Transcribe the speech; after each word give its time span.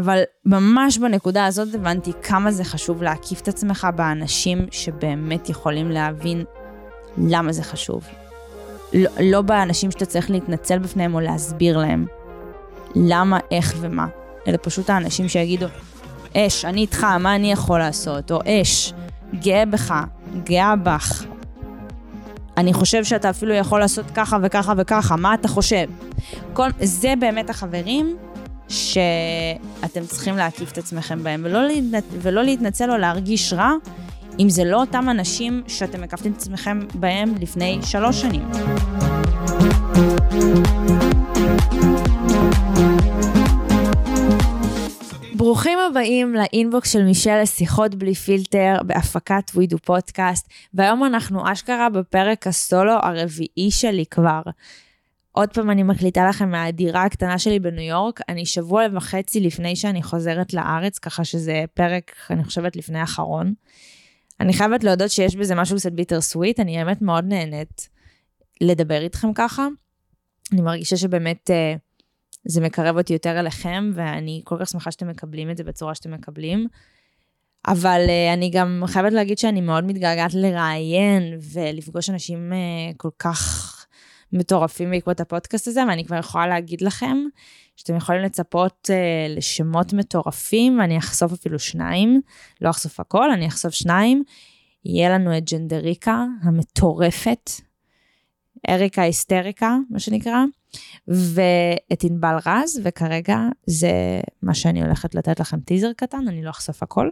אבל 0.00 0.22
ממש 0.46 0.98
בנקודה 0.98 1.46
הזאת 1.46 1.74
הבנתי 1.74 2.12
כמה 2.22 2.50
זה 2.50 2.64
חשוב 2.64 3.02
להקיף 3.02 3.40
את 3.40 3.48
עצמך 3.48 3.88
באנשים 3.96 4.66
שבאמת 4.70 5.48
יכולים 5.48 5.90
להבין 5.90 6.44
למה 7.18 7.52
זה 7.52 7.62
חשוב. 7.62 8.04
לא, 8.92 9.10
לא 9.20 9.42
באנשים 9.42 9.90
שאתה 9.90 10.06
צריך 10.06 10.30
להתנצל 10.30 10.78
בפניהם 10.78 11.14
או 11.14 11.20
להסביר 11.20 11.78
להם 11.78 12.06
למה, 12.94 13.38
איך 13.50 13.74
ומה, 13.80 14.06
אלא 14.46 14.58
פשוט 14.62 14.90
האנשים 14.90 15.28
שיגידו, 15.28 15.66
אש, 16.36 16.64
אני 16.64 16.80
איתך, 16.80 17.04
מה 17.04 17.36
אני 17.36 17.52
יכול 17.52 17.78
לעשות? 17.78 18.32
או 18.32 18.40
אש, 18.46 18.92
גאה 19.34 19.66
בך, 19.66 19.94
גאה 20.44 20.76
בך. 20.76 21.24
אני 22.56 22.72
חושב 22.72 23.04
שאתה 23.04 23.30
אפילו 23.30 23.54
יכול 23.54 23.80
לעשות 23.80 24.04
ככה 24.14 24.38
וככה 24.42 24.72
וככה, 24.76 25.16
מה 25.16 25.34
אתה 25.34 25.48
חושב? 25.48 25.86
כל, 26.52 26.68
זה 26.80 27.14
באמת 27.20 27.50
החברים 27.50 28.16
שאתם 28.70 30.06
צריכים 30.06 30.36
להקיף 30.36 30.72
את 30.72 30.78
עצמכם 30.78 31.22
בהם, 31.22 31.42
ולא, 31.44 31.66
להתנצ... 31.66 32.04
ולא 32.22 32.42
להתנצל 32.42 32.90
או 32.90 32.96
להרגיש 32.96 33.52
רע, 33.52 33.72
אם 34.38 34.48
זה 34.48 34.64
לא 34.64 34.80
אותם 34.80 35.08
אנשים 35.10 35.62
שאתם 35.68 36.02
הקפתם 36.02 36.32
את 36.32 36.36
עצמכם 36.36 36.80
בהם 36.94 37.34
לפני 37.40 37.78
שלוש 37.82 38.20
שנים. 38.20 38.50
ברוכים 45.34 45.78
הבאים 45.90 46.34
לאינבוקס 46.34 46.92
של 46.92 47.02
מישל 47.02 47.42
לשיחות 47.42 47.94
בלי 47.94 48.14
פילטר 48.14 48.74
בהפקת 48.86 49.50
ווידו 49.54 49.78
פודקאסט, 49.78 50.48
והיום 50.74 51.04
אנחנו 51.04 51.52
אשכרה 51.52 51.88
בפרק 51.88 52.46
הסולו 52.46 52.92
הרביעי 52.92 53.70
שלי 53.70 54.04
כבר. 54.10 54.42
עוד 55.40 55.48
פעם 55.54 55.70
אני 55.70 55.82
מקליטה 55.82 56.28
לכם 56.28 56.50
מהדירה 56.50 57.04
הקטנה 57.04 57.38
שלי 57.38 57.58
בניו 57.58 57.84
יורק, 57.84 58.20
אני 58.28 58.46
שבוע 58.46 58.84
וחצי 58.92 59.40
לפני 59.40 59.76
שאני 59.76 60.02
חוזרת 60.02 60.54
לארץ, 60.54 60.98
ככה 60.98 61.24
שזה 61.24 61.64
פרק, 61.74 62.12
אני 62.30 62.44
חושבת, 62.44 62.76
לפני 62.76 62.98
האחרון. 62.98 63.54
אני 64.40 64.52
חייבת 64.52 64.84
להודות 64.84 65.10
שיש 65.10 65.36
בזה 65.36 65.54
משהו 65.54 65.76
קצת 65.76 65.92
ביטר 65.92 66.20
סוויט, 66.20 66.60
אני 66.60 66.78
האמת 66.78 67.02
מאוד 67.02 67.24
נהנית 67.24 67.88
לדבר 68.60 69.02
איתכם 69.02 69.32
ככה. 69.34 69.66
אני 70.52 70.60
מרגישה 70.60 70.96
שבאמת 70.96 71.50
uh, 71.50 71.78
זה 72.44 72.60
מקרב 72.60 72.96
אותי 72.96 73.12
יותר 73.12 73.40
אליכם, 73.40 73.90
ואני 73.94 74.42
כל 74.44 74.56
כך 74.60 74.68
שמחה 74.68 74.90
שאתם 74.90 75.08
מקבלים 75.08 75.50
את 75.50 75.56
זה 75.56 75.64
בצורה 75.64 75.94
שאתם 75.94 76.10
מקבלים. 76.10 76.66
אבל 77.66 78.00
uh, 78.06 78.34
אני 78.34 78.50
גם 78.50 78.82
חייבת 78.86 79.12
להגיד 79.12 79.38
שאני 79.38 79.60
מאוד 79.60 79.84
מתגעגעת 79.84 80.34
לראיין 80.34 81.38
ולפגוש 81.52 82.10
אנשים 82.10 82.52
uh, 82.52 82.94
כל 82.96 83.10
כך 83.18 83.76
מטורפים 84.32 84.90
בעקבות 84.90 85.20
הפודקאסט 85.20 85.68
הזה, 85.68 85.82
ואני 85.88 86.04
כבר 86.04 86.16
יכולה 86.16 86.46
להגיד 86.46 86.80
לכם 86.80 87.16
שאתם 87.76 87.96
יכולים 87.96 88.22
לצפות 88.22 88.90
uh, 88.92 89.36
לשמות 89.36 89.92
מטורפים, 89.92 90.80
אני 90.80 90.98
אחשוף 90.98 91.32
אפילו 91.32 91.58
שניים, 91.58 92.20
לא 92.60 92.70
אחשוף 92.70 93.00
הכל, 93.00 93.30
אני 93.30 93.48
אחשוף 93.48 93.74
שניים. 93.74 94.22
יהיה 94.84 95.10
לנו 95.10 95.38
את 95.38 95.50
ג'נדריקה 95.52 96.24
המטורפת, 96.42 97.50
אריקה 98.68 99.02
היסטריקה, 99.02 99.76
מה 99.90 99.98
שנקרא, 99.98 100.44
ואת 101.08 102.04
ענבל 102.04 102.36
רז, 102.46 102.80
וכרגע 102.84 103.38
זה 103.66 103.90
מה 104.42 104.54
שאני 104.54 104.82
הולכת 104.82 105.14
לתת 105.14 105.40
לכם 105.40 105.60
טיזר 105.60 105.92
קטן, 105.96 106.28
אני 106.28 106.42
לא 106.42 106.50
אחשוף 106.50 106.82
הכל. 106.82 107.08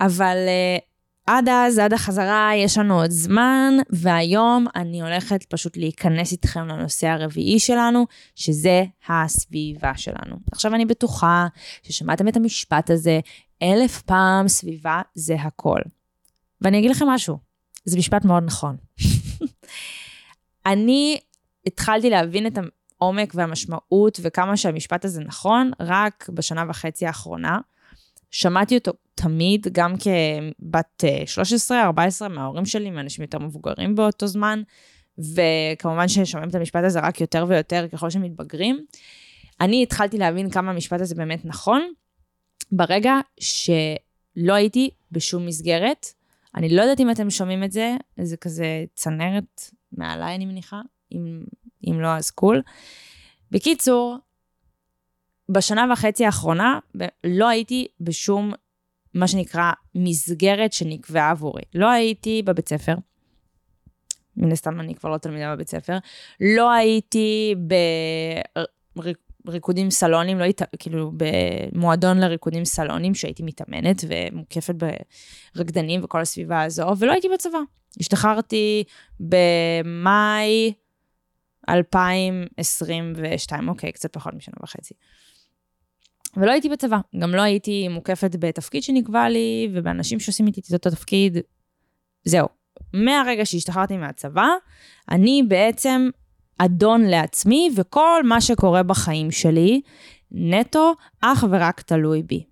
אבל 0.00 0.36
uh, 0.36 0.91
עד 1.26 1.48
אז, 1.48 1.78
עד 1.78 1.92
החזרה, 1.92 2.50
יש 2.56 2.78
לנו 2.78 3.00
עוד 3.00 3.10
זמן, 3.10 3.74
והיום 3.90 4.66
אני 4.74 5.02
הולכת 5.02 5.44
פשוט 5.44 5.76
להיכנס 5.76 6.32
איתכם 6.32 6.68
לנושא 6.68 7.06
הרביעי 7.06 7.58
שלנו, 7.58 8.06
שזה 8.34 8.84
הסביבה 9.08 9.96
שלנו. 9.96 10.36
עכשיו 10.52 10.74
אני 10.74 10.84
בטוחה 10.84 11.46
ששמעתם 11.82 12.28
את 12.28 12.36
המשפט 12.36 12.90
הזה 12.90 13.20
אלף 13.62 14.02
פעם, 14.02 14.48
סביבה 14.48 15.02
זה 15.14 15.34
הכל. 15.34 15.80
ואני 16.60 16.78
אגיד 16.78 16.90
לכם 16.90 17.06
משהו, 17.06 17.38
זה 17.84 17.98
משפט 17.98 18.24
מאוד 18.24 18.42
נכון. 18.46 18.76
אני 20.66 21.18
התחלתי 21.66 22.10
להבין 22.10 22.46
את 22.46 22.58
העומק 23.00 23.32
והמשמעות 23.34 24.20
וכמה 24.22 24.56
שהמשפט 24.56 25.04
הזה 25.04 25.20
נכון 25.24 25.70
רק 25.80 26.28
בשנה 26.34 26.64
וחצי 26.68 27.06
האחרונה. 27.06 27.58
שמעתי 28.30 28.78
אותו 28.78 28.92
תמיד, 29.14 29.66
גם 29.72 29.94
כבת 29.96 31.04
13-14 31.70 31.72
אה, 32.22 32.28
מההורים 32.28 32.66
שלי, 32.66 32.90
מאנשים 32.90 33.22
יותר 33.22 33.38
מבוגרים 33.38 33.94
באותו 33.94 34.26
זמן, 34.26 34.62
וכמובן 35.18 36.08
ששומעים 36.08 36.50
את 36.50 36.54
המשפט 36.54 36.84
הזה 36.84 37.00
רק 37.00 37.20
יותר 37.20 37.44
ויותר 37.48 37.86
ככל 37.92 38.10
שמתבגרים. 38.10 38.84
אני 39.60 39.82
התחלתי 39.82 40.18
להבין 40.18 40.50
כמה 40.50 40.70
המשפט 40.70 41.00
הזה 41.00 41.14
באמת 41.14 41.44
נכון, 41.44 41.92
ברגע 42.72 43.14
שלא 43.40 44.52
הייתי 44.54 44.90
בשום 45.12 45.46
מסגרת. 45.46 46.06
אני 46.54 46.76
לא 46.76 46.82
יודעת 46.82 47.00
אם 47.00 47.10
אתם 47.10 47.30
שומעים 47.30 47.64
את 47.64 47.72
זה, 47.72 47.96
זה 48.22 48.36
כזה 48.36 48.84
צנרת 48.94 49.70
מעליי, 49.92 50.34
אני 50.34 50.46
מניחה, 50.46 50.80
אם, 51.12 51.44
אם 51.88 52.00
לא, 52.00 52.08
אז 52.08 52.30
קול. 52.30 52.62
בקיצור, 53.50 54.18
בשנה 55.48 55.86
וחצי 55.92 56.26
האחרונה 56.26 56.78
לא 57.24 57.48
הייתי 57.48 57.86
בשום, 58.00 58.52
מה 59.14 59.28
שנקרא, 59.28 59.72
מסגרת 59.94 60.72
שנקבעה 60.72 61.30
עבורי. 61.30 61.62
לא 61.74 61.90
הייתי 61.90 62.42
בבית 62.42 62.68
ספר, 62.68 62.94
מן 64.36 64.52
הסתם 64.52 64.80
אני 64.80 64.94
כבר 64.94 65.10
לא 65.10 65.18
תלמידה 65.18 65.54
בבית 65.54 65.68
ספר, 65.68 65.98
לא 66.40 66.72
הייתי 66.72 67.54
בריקודים 69.44 69.90
סלונים, 69.90 70.38
לא 70.38 70.44
הייתי, 70.44 70.64
כאילו 70.78 71.12
במועדון 71.16 72.18
לריקודים 72.18 72.64
סלונים 72.64 73.14
שהייתי 73.14 73.42
מתאמנת 73.42 74.04
ומוקפת 74.08 74.74
ברקדנים 75.54 76.04
וכל 76.04 76.20
הסביבה 76.20 76.62
הזו, 76.62 76.94
ולא 76.98 77.12
הייתי 77.12 77.28
בצבא. 77.34 77.58
השתחררתי 78.00 78.84
במאי 79.20 80.72
2022, 81.68 83.68
אוקיי, 83.68 83.92
קצת 83.92 84.12
פחות 84.12 84.34
משנה 84.34 84.54
וחצי. 84.62 84.94
ולא 86.36 86.50
הייתי 86.50 86.68
בצבא, 86.68 86.98
גם 87.18 87.34
לא 87.34 87.42
הייתי 87.42 87.88
מוקפת 87.88 88.36
בתפקיד 88.38 88.82
שנקבע 88.82 89.28
לי, 89.28 89.70
ובאנשים 89.72 90.20
שעושים 90.20 90.46
איתי 90.46 90.60
את 90.60 90.72
אותו 90.72 90.90
תפקיד. 90.90 91.38
זהו. 92.24 92.48
מהרגע 92.92 93.46
שהשתחררתי 93.46 93.96
מהצבא, 93.96 94.48
אני 95.10 95.42
בעצם 95.48 96.08
אדון 96.58 97.04
לעצמי, 97.04 97.70
וכל 97.76 98.22
מה 98.24 98.40
שקורה 98.40 98.82
בחיים 98.82 99.30
שלי, 99.30 99.80
נטו, 100.32 100.92
אך 101.20 101.44
ורק 101.50 101.80
תלוי 101.80 102.22
בי. 102.22 102.44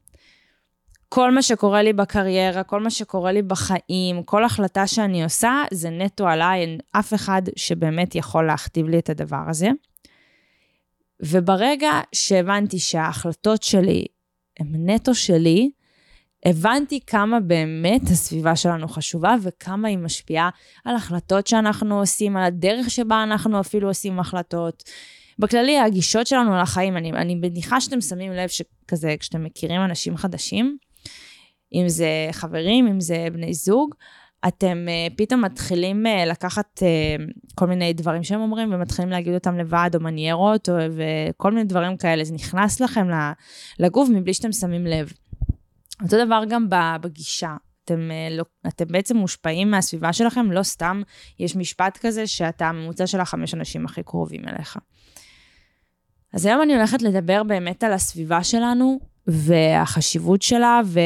כל 1.08 1.30
מה 1.30 1.42
שקורה 1.42 1.82
לי 1.82 1.92
בקריירה, 1.92 2.62
כל 2.62 2.80
מה 2.80 2.90
שקורה 2.90 3.32
לי 3.32 3.42
בחיים, 3.42 4.22
כל 4.24 4.44
החלטה 4.44 4.86
שאני 4.86 5.24
עושה, 5.24 5.62
זה 5.70 5.90
נטו 5.90 6.28
עליי, 6.28 6.60
אין 6.60 6.78
אף 6.92 7.14
אחד 7.14 7.42
שבאמת 7.56 8.14
יכול 8.14 8.46
להכתיב 8.46 8.88
לי 8.88 8.98
את 8.98 9.10
הדבר 9.10 9.42
הזה. 9.48 9.70
וברגע 11.22 11.90
שהבנתי 12.12 12.78
שההחלטות 12.78 13.62
שלי 13.62 14.04
הן 14.60 14.90
נטו 14.90 15.14
שלי, 15.14 15.70
הבנתי 16.46 17.00
כמה 17.06 17.40
באמת 17.40 18.02
הסביבה 18.02 18.56
שלנו 18.56 18.88
חשובה 18.88 19.34
וכמה 19.42 19.88
היא 19.88 19.98
משפיעה 19.98 20.50
על 20.84 20.96
החלטות 20.96 21.46
שאנחנו 21.46 21.98
עושים, 21.98 22.36
על 22.36 22.44
הדרך 22.44 22.90
שבה 22.90 23.22
אנחנו 23.22 23.60
אפילו 23.60 23.88
עושים 23.88 24.20
החלטות. 24.20 24.82
בכללי, 25.38 25.78
הגישות 25.78 26.26
שלנו 26.26 26.56
לחיים, 26.56 26.96
אני, 26.96 27.12
אני 27.12 27.34
מניחה 27.34 27.80
שאתם 27.80 28.00
שמים 28.00 28.32
לב 28.32 28.48
שכזה, 28.48 29.14
כשאתם 29.20 29.44
מכירים 29.44 29.80
אנשים 29.80 30.16
חדשים, 30.16 30.76
אם 31.74 31.88
זה 31.88 32.08
חברים, 32.32 32.86
אם 32.86 33.00
זה 33.00 33.26
בני 33.32 33.54
זוג, 33.54 33.94
אתם 34.48 34.86
uh, 34.86 35.14
פתאום 35.16 35.44
מתחילים 35.44 36.06
uh, 36.06 36.28
לקחת 36.28 36.78
uh, 36.78 37.22
כל 37.54 37.66
מיני 37.66 37.92
דברים 37.92 38.22
שהם 38.22 38.40
אומרים 38.40 38.72
ומתחילים 38.72 39.10
להגיד 39.10 39.34
אותם 39.34 39.58
לבד, 39.58 39.90
או 39.94 40.00
מניירות, 40.00 40.68
או, 40.68 40.74
וכל 40.74 41.52
מיני 41.52 41.64
דברים 41.64 41.96
כאלה. 41.96 42.24
זה 42.24 42.34
נכנס 42.34 42.80
לכם 42.80 43.08
לגוף 43.78 44.08
מבלי 44.08 44.34
שאתם 44.34 44.52
שמים 44.52 44.86
לב. 44.86 45.12
אותו 46.02 46.24
דבר 46.26 46.42
גם 46.48 46.66
בגישה. 47.00 47.56
אתם, 47.84 48.10
לא, 48.30 48.44
אתם 48.66 48.84
בעצם 48.88 49.16
מושפעים 49.16 49.70
מהסביבה 49.70 50.12
שלכם, 50.12 50.52
לא 50.52 50.62
סתם 50.62 51.02
יש 51.38 51.56
משפט 51.56 51.98
כזה 52.02 52.26
שאתה 52.26 52.66
הממוצע 52.68 53.06
של 53.06 53.20
החמש 53.20 53.54
אנשים 53.54 53.84
הכי 53.84 54.02
קרובים 54.02 54.48
אליך. 54.48 54.78
אז 56.34 56.46
היום 56.46 56.62
אני 56.62 56.74
הולכת 56.76 57.02
לדבר 57.02 57.42
באמת 57.42 57.84
על 57.84 57.92
הסביבה 57.92 58.44
שלנו 58.44 59.00
והחשיבות 59.26 60.42
שלה, 60.42 60.80
ו... 60.84 61.00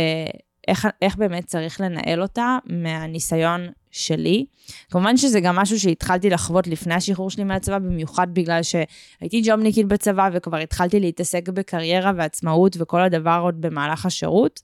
איך, 0.69 0.89
איך 1.03 1.17
באמת 1.17 1.47
צריך 1.47 1.81
לנהל 1.81 2.23
אותה 2.23 2.59
מהניסיון 2.67 3.69
שלי. 3.91 4.47
כמובן 4.91 5.17
שזה 5.17 5.41
גם 5.41 5.57
משהו 5.57 5.81
שהתחלתי 5.81 6.31
לחוות 6.31 6.67
לפני 6.67 6.95
השחרור 6.95 7.31
שלי 7.31 7.45
מהצבא, 7.45 7.79
במיוחד 7.79 8.27
בגלל 8.33 8.61
שהייתי 8.63 9.43
ג'ובניקית 9.45 9.87
בצבא 9.89 10.29
וכבר 10.33 10.57
התחלתי 10.57 11.01
להתעסק 11.01 11.49
בקריירה 11.49 12.13
ועצמאות 12.17 12.77
וכל 12.79 13.01
הדבר 13.01 13.41
עוד 13.43 13.61
במהלך 13.61 14.07
השירות, 14.07 14.61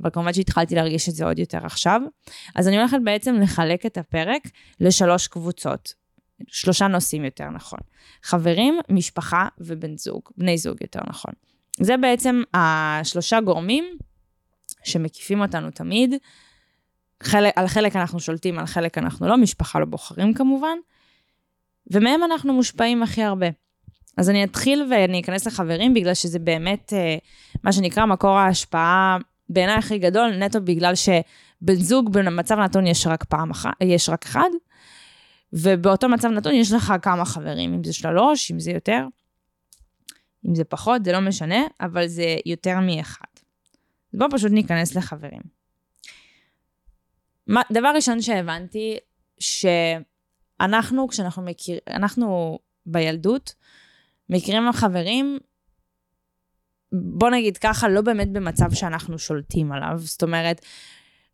אבל 0.00 0.10
כמובן 0.10 0.32
שהתחלתי 0.32 0.74
להרגיש 0.74 1.08
את 1.08 1.14
זה 1.14 1.24
עוד 1.24 1.38
יותר 1.38 1.66
עכשיו. 1.66 2.00
אז 2.54 2.68
אני 2.68 2.78
הולכת 2.78 2.98
בעצם 3.04 3.34
לחלק 3.34 3.86
את 3.86 3.98
הפרק 3.98 4.42
לשלוש 4.80 5.28
קבוצות. 5.28 6.04
שלושה 6.48 6.86
נושאים 6.86 7.24
יותר 7.24 7.50
נכון. 7.50 7.78
חברים, 8.22 8.78
משפחה 8.88 9.48
ובן 9.58 9.96
זוג, 9.96 10.22
בני 10.36 10.58
זוג 10.58 10.76
יותר 10.80 11.00
נכון. 11.08 11.32
זה 11.80 11.96
בעצם 11.96 12.42
השלושה 12.54 13.40
גורמים 13.40 13.84
שמקיפים 14.84 15.40
אותנו 15.40 15.70
תמיד. 15.70 16.14
חלק, 17.22 17.52
על 17.56 17.68
חלק 17.68 17.96
אנחנו 17.96 18.20
שולטים, 18.20 18.58
על 18.58 18.66
חלק 18.66 18.98
אנחנו 18.98 19.28
לא, 19.28 19.36
משפחה 19.36 19.78
לא 19.78 19.84
בוחרים 19.84 20.34
כמובן, 20.34 20.78
ומהם 21.90 22.24
אנחנו 22.24 22.52
מושפעים 22.52 23.02
הכי 23.02 23.22
הרבה. 23.22 23.46
אז 24.16 24.30
אני 24.30 24.44
אתחיל 24.44 24.86
ואני 24.90 25.20
אכנס 25.20 25.46
לחברים, 25.46 25.94
בגלל 25.94 26.14
שזה 26.14 26.38
באמת, 26.38 26.92
אה, 26.92 27.16
מה 27.62 27.72
שנקרא, 27.72 28.06
מקור 28.06 28.38
ההשפעה 28.38 29.18
בעיניי 29.48 29.74
הכי 29.74 29.98
גדול, 29.98 30.30
נטו 30.30 30.60
בגלל 30.60 30.94
שבן 30.94 31.74
זוג 31.74 32.12
במצב 32.12 32.58
נתון 32.58 32.86
יש 32.86 33.06
רק 33.06 33.24
פעם 33.24 33.50
אחת, 33.50 33.72
יש 33.80 34.08
רק 34.08 34.24
אחד, 34.24 34.50
ובאותו 35.52 36.08
מצב 36.08 36.28
נתון 36.28 36.54
יש 36.54 36.72
לך 36.72 36.94
כמה 37.02 37.24
חברים, 37.24 37.74
אם 37.74 37.84
זה 37.84 37.92
שלוש, 37.92 38.50
אם 38.50 38.60
זה 38.60 38.70
יותר, 38.70 39.06
אם 40.48 40.54
זה 40.54 40.64
פחות, 40.64 41.04
זה 41.04 41.12
לא 41.12 41.20
משנה, 41.20 41.62
אבל 41.80 42.06
זה 42.06 42.36
יותר 42.46 42.80
מאחד. 42.80 43.33
בואו 44.18 44.30
פשוט 44.30 44.52
ניכנס 44.52 44.94
לחברים. 44.94 45.40
מה, 47.46 47.62
דבר 47.72 47.92
ראשון 47.94 48.22
שהבנתי, 48.22 48.96
שאנחנו, 49.38 51.08
כשאנחנו 51.08 51.42
מכירים, 51.42 51.80
אנחנו 51.90 52.58
בילדות, 52.86 53.54
מכירים 54.30 54.72
חברים, 54.72 55.38
בוא 56.92 57.30
נגיד 57.30 57.56
ככה, 57.56 57.88
לא 57.88 58.00
באמת 58.00 58.32
במצב 58.32 58.74
שאנחנו 58.74 59.18
שולטים 59.18 59.72
עליו. 59.72 59.98
זאת 59.98 60.22
אומרת, 60.22 60.60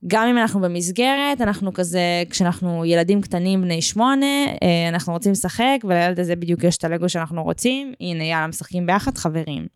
גם 0.06 0.28
אם 0.28 0.38
אנחנו 0.38 0.60
במסגרת, 0.60 1.40
אנחנו 1.40 1.72
כזה, 1.72 2.22
כשאנחנו 2.30 2.84
ילדים 2.84 3.20
קטנים 3.20 3.62
בני 3.62 3.82
שמונה, 3.82 4.46
אה, 4.62 4.88
אנחנו 4.88 5.12
רוצים 5.12 5.32
לשחק, 5.32 5.78
ולילד 5.84 6.20
הזה 6.20 6.36
בדיוק 6.36 6.64
יש 6.64 6.76
את 6.76 6.84
הלגו 6.84 7.08
שאנחנו 7.08 7.42
רוצים, 7.42 7.92
הנה, 8.00 8.24
יאללה, 8.24 8.46
משחקים 8.46 8.86
ביחד, 8.86 9.18
חברים. 9.18 9.66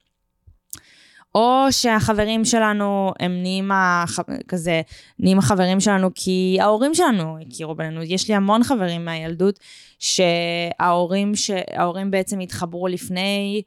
או 1.35 1.67
שהחברים 1.71 2.45
שלנו 2.45 3.13
הם 3.21 3.43
נהיים 3.43 3.73
הח... 3.73 4.19
כזה, 4.49 4.83
נהיים 5.19 5.39
החברים 5.39 5.81
שלנו 5.81 6.11
כי 6.15 6.59
ההורים 6.61 6.95
שלנו 6.95 7.39
הכירו 7.39 7.75
בינינו. 7.75 8.03
יש 8.03 8.29
לי 8.29 8.35
המון 8.35 8.65
חברים 8.65 9.05
מהילדות 9.05 9.59
שההורים, 9.99 11.35
שההורים 11.35 12.11
בעצם 12.11 12.41
התחברו 12.41 12.89
לפני, 12.89 13.63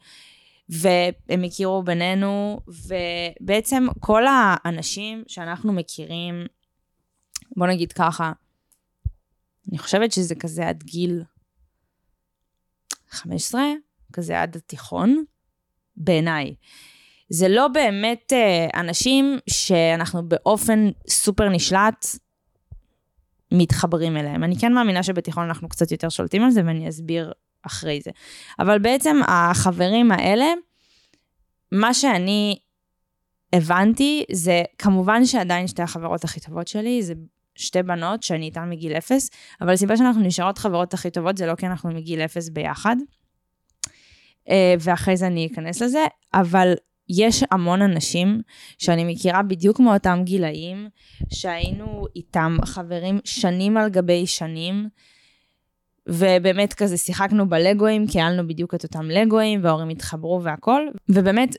והם 0.69 1.43
הכירו 1.43 1.83
בינינו, 1.83 2.59
ובעצם 2.67 3.87
כל 3.99 4.23
האנשים 4.29 5.23
שאנחנו 5.27 5.73
מכירים, 5.73 6.45
בוא 7.57 7.67
נגיד 7.67 7.93
ככה, 7.93 8.31
אני 9.69 9.77
חושבת 9.77 10.11
שזה 10.11 10.35
כזה 10.35 10.67
עד 10.67 10.83
גיל 10.83 11.23
15, 13.09 13.61
כזה 14.13 14.41
עד 14.41 14.55
התיכון, 14.55 15.23
בעיניי. 15.97 16.55
זה 17.29 17.47
לא 17.47 17.67
באמת 17.67 18.33
אה, 18.33 18.79
אנשים 18.79 19.39
שאנחנו 19.49 20.29
באופן 20.29 20.89
סופר 21.09 21.49
נשלט 21.49 22.05
מתחברים 23.51 24.17
אליהם. 24.17 24.43
אני 24.43 24.55
כן 24.59 24.73
מאמינה 24.73 25.03
שבתיכון 25.03 25.43
אנחנו 25.43 25.69
קצת 25.69 25.91
יותר 25.91 26.09
שולטים 26.09 26.43
על 26.43 26.51
זה, 26.51 26.61
ואני 26.65 26.89
אסביר 26.89 27.31
אחרי 27.61 28.01
זה. 28.01 28.11
אבל 28.59 28.79
בעצם 28.79 29.19
החברים 29.27 30.11
האלה, 30.11 30.45
מה 31.71 31.93
שאני 31.93 32.59
הבנתי 33.53 34.23
זה 34.31 34.63
כמובן 34.77 35.25
שעדיין 35.25 35.67
שתי 35.67 35.81
החברות 35.81 36.23
הכי 36.23 36.39
טובות 36.39 36.67
שלי, 36.67 37.03
זה 37.03 37.13
שתי 37.55 37.83
בנות 37.83 38.23
שאני 38.23 38.45
איתן 38.45 38.69
מגיל 38.69 38.93
אפס, 38.93 39.29
אבל 39.61 39.73
הסיבה 39.73 39.97
שאנחנו 39.97 40.21
נשארות 40.21 40.57
חברות 40.57 40.93
הכי 40.93 41.11
טובות 41.11 41.37
זה 41.37 41.45
לא 41.45 41.55
כי 41.55 41.65
אנחנו 41.65 41.89
מגיל 41.89 42.21
אפס 42.21 42.49
ביחד. 42.49 42.95
אה, 44.49 44.75
ואחרי 44.79 45.17
זה 45.17 45.27
אני 45.27 45.47
אכנס 45.53 45.81
לזה, 45.81 46.05
אבל 46.33 46.73
יש 47.09 47.43
המון 47.51 47.81
אנשים 47.81 48.41
שאני 48.77 49.13
מכירה 49.13 49.43
בדיוק 49.43 49.79
מאותם 49.79 50.19
גילאים, 50.23 50.89
שהיינו 51.33 52.05
איתם 52.15 52.57
חברים 52.65 53.19
שנים 53.23 53.77
על 53.77 53.89
גבי 53.89 54.27
שנים, 54.27 54.89
ובאמת 56.07 56.73
כזה 56.73 56.97
שיחקנו 56.97 57.49
בלגואים, 57.49 58.07
כי 58.07 58.19
היה 58.19 58.29
לנו 58.29 58.47
בדיוק 58.47 58.75
את 58.75 58.83
אותם 58.83 59.05
לגואים, 59.05 59.63
וההורים 59.63 59.89
התחברו 59.89 60.43
והכל, 60.43 60.81
ובאמת 61.09 61.55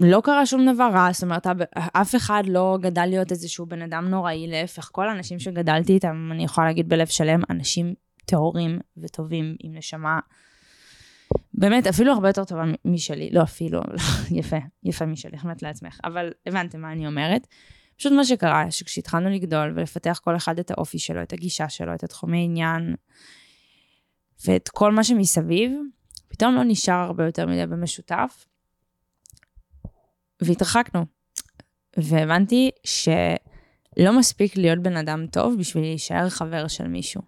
לא 0.00 0.20
קרה 0.24 0.46
שום 0.46 0.74
דבר 0.74 0.90
רע, 0.92 1.08
זאת 1.12 1.22
אומרת, 1.22 1.46
אף 1.76 2.14
אחד 2.14 2.42
לא 2.46 2.78
גדל 2.80 3.06
להיות 3.06 3.30
איזשהו 3.30 3.66
בן 3.66 3.82
אדם 3.82 4.08
נוראי, 4.08 4.46
להפך, 4.46 4.88
כל 4.92 5.08
האנשים 5.08 5.38
שגדלתי 5.38 5.92
איתם, 5.92 6.28
אני 6.32 6.44
יכולה 6.44 6.66
להגיד 6.66 6.88
בלב 6.88 7.06
שלם, 7.06 7.40
אנשים 7.50 7.94
טהורים 8.24 8.78
וטובים 8.96 9.56
עם 9.60 9.74
נשמה 9.74 10.18
באמת, 11.54 11.86
אפילו 11.86 12.12
הרבה 12.12 12.28
יותר 12.28 12.44
טובה 12.44 12.62
משלי, 12.84 13.30
לא 13.32 13.42
אפילו, 13.42 13.80
יפה, 14.38 14.56
יפה 14.84 15.06
משלי, 15.06 15.36
החמאת 15.36 15.62
לעצמך, 15.62 16.00
אבל 16.04 16.32
הבנתם 16.46 16.80
מה 16.80 16.92
אני 16.92 17.06
אומרת. 17.06 17.46
פשוט 17.96 18.12
מה 18.12 18.24
שקרה, 18.24 18.70
שכשהתחלנו 18.70 19.30
לגדול 19.30 19.72
ולפתח 19.76 20.20
כל 20.24 20.36
אחד 20.36 20.58
את 20.58 20.70
האופי 20.70 20.98
שלו, 20.98 21.22
את 21.22 21.32
הגישה 21.32 21.68
שלו, 21.68 21.94
את 21.94 22.04
התחומי 22.04 22.44
עניין, 22.44 22.94
ואת 24.46 24.68
כל 24.68 24.92
מה 24.92 25.04
שמסביב, 25.04 25.72
פתאום 26.28 26.54
לא 26.54 26.62
נשאר 26.64 26.94
הרבה 26.94 27.26
יותר 27.26 27.46
מדי 27.46 27.66
במשותף, 27.66 28.44
והתרחקנו. 30.42 31.04
והבנתי 31.96 32.70
שלא 32.84 34.18
מספיק 34.18 34.56
להיות 34.56 34.78
בן 34.78 34.96
אדם 34.96 35.26
טוב 35.26 35.54
בשביל 35.58 35.84
להישאר 35.84 36.28
חבר 36.28 36.68
של 36.68 36.88
מישהו. 36.88 37.22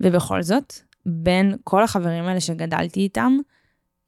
ובכל 0.00 0.42
זאת, 0.42 0.74
בין 1.06 1.56
כל 1.64 1.82
החברים 1.82 2.24
האלה 2.24 2.40
שגדלתי 2.40 3.00
איתם, 3.00 3.38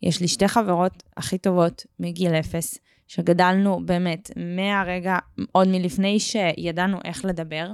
יש 0.02 0.20
לי 0.20 0.28
שתי 0.28 0.48
חברות 0.48 1.02
הכי 1.16 1.38
טובות 1.38 1.86
מגיל 2.00 2.32
אפס, 2.32 2.78
שגדלנו 3.08 3.86
באמת 3.86 4.30
מהרגע, 4.36 5.18
עוד 5.52 5.68
מלפני 5.68 6.20
שידענו 6.20 6.98
איך 7.04 7.24
לדבר, 7.24 7.70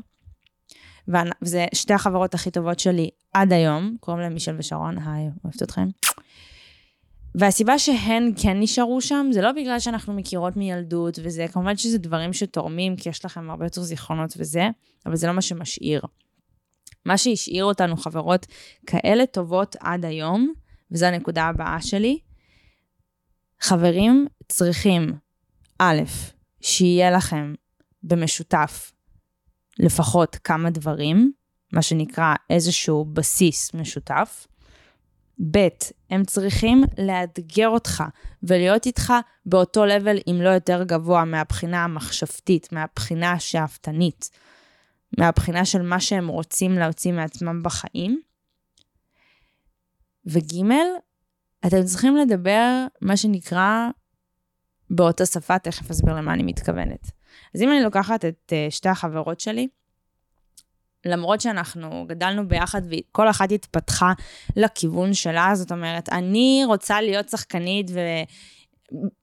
וזה 1.42 1.66
שתי 1.74 1.94
החברות 1.94 2.34
הכי 2.34 2.50
טובות 2.50 2.78
שלי 2.78 3.10
עד 3.32 3.52
היום, 3.52 3.96
קוראים 4.00 4.22
להם 4.22 4.34
מישל 4.34 4.54
ושרון, 4.58 4.98
היי, 4.98 5.28
אוהבת 5.44 5.62
אתכם. 5.62 5.88
והסיבה 7.34 7.78
שהן 7.78 8.32
כן 8.42 8.60
נשארו 8.60 9.00
שם, 9.00 9.26
זה 9.32 9.42
לא 9.42 9.52
בגלל 9.52 9.80
שאנחנו 9.80 10.12
מכירות 10.12 10.56
מילדות 10.56 11.18
וזה, 11.22 11.46
כמובן 11.52 11.76
שזה 11.76 11.98
דברים 11.98 12.32
שתורמים, 12.32 12.96
כי 12.96 13.08
יש 13.08 13.24
לכם 13.24 13.50
הרבה 13.50 13.66
יותר 13.66 13.82
זיכרונות 13.82 14.34
וזה, 14.36 14.68
אבל 15.06 15.16
זה 15.16 15.26
לא 15.26 15.32
מה 15.32 15.42
שמשאיר. 15.42 16.02
מה 17.04 17.18
שהשאיר 17.18 17.64
אותנו 17.64 17.96
חברות 17.96 18.46
כאלה 18.86 19.26
טובות 19.26 19.76
עד 19.80 20.04
היום, 20.04 20.52
וזו 20.90 21.06
הנקודה 21.06 21.44
הבאה 21.44 21.82
שלי, 21.82 22.18
חברים 23.60 24.26
צריכים, 24.48 25.12
א', 25.78 26.02
שיהיה 26.60 27.10
לכם 27.10 27.54
במשותף 28.02 28.92
לפחות 29.78 30.36
כמה 30.44 30.70
דברים, 30.70 31.32
מה 31.72 31.82
שנקרא 31.82 32.34
איזשהו 32.50 33.04
בסיס 33.04 33.74
משותף. 33.74 34.46
ב', 35.50 35.68
הם 36.10 36.24
צריכים 36.24 36.84
לאתגר 36.98 37.68
אותך 37.68 38.04
ולהיות 38.42 38.86
איתך 38.86 39.12
באותו 39.46 39.84
לבל, 39.86 40.16
אם 40.30 40.38
לא 40.42 40.48
יותר 40.48 40.82
גבוה, 40.82 41.24
מהבחינה 41.24 41.84
המחשבתית, 41.84 42.72
מהבחינה 42.72 43.32
השאפתנית. 43.32 44.30
מהבחינה 45.18 45.64
של 45.64 45.82
מה 45.82 46.00
שהם 46.00 46.28
רוצים 46.28 46.78
להוציא 46.78 47.12
מעצמם 47.12 47.62
בחיים. 47.62 48.20
וג', 50.26 50.62
אתם 51.66 51.84
צריכים 51.84 52.16
לדבר, 52.16 52.86
מה 53.00 53.16
שנקרא, 53.16 53.88
באותה 54.90 55.26
שפה, 55.26 55.58
תכף 55.58 55.90
אסביר 55.90 56.14
למה 56.14 56.32
אני 56.32 56.42
מתכוונת. 56.42 57.10
אז 57.54 57.62
אם 57.62 57.68
אני 57.68 57.82
לוקחת 57.82 58.24
את 58.24 58.52
uh, 58.52 58.70
שתי 58.70 58.88
החברות 58.88 59.40
שלי, 59.40 59.68
למרות 61.04 61.40
שאנחנו 61.40 62.06
גדלנו 62.08 62.48
ביחד 62.48 62.82
וכל 62.90 63.30
אחת 63.30 63.52
התפתחה 63.52 64.12
לכיוון 64.56 65.14
שלה, 65.14 65.50
זאת 65.54 65.72
אומרת, 65.72 66.08
אני 66.08 66.62
רוצה 66.66 67.00
להיות 67.00 67.28
שחקנית 67.28 67.90
ו... 67.90 67.98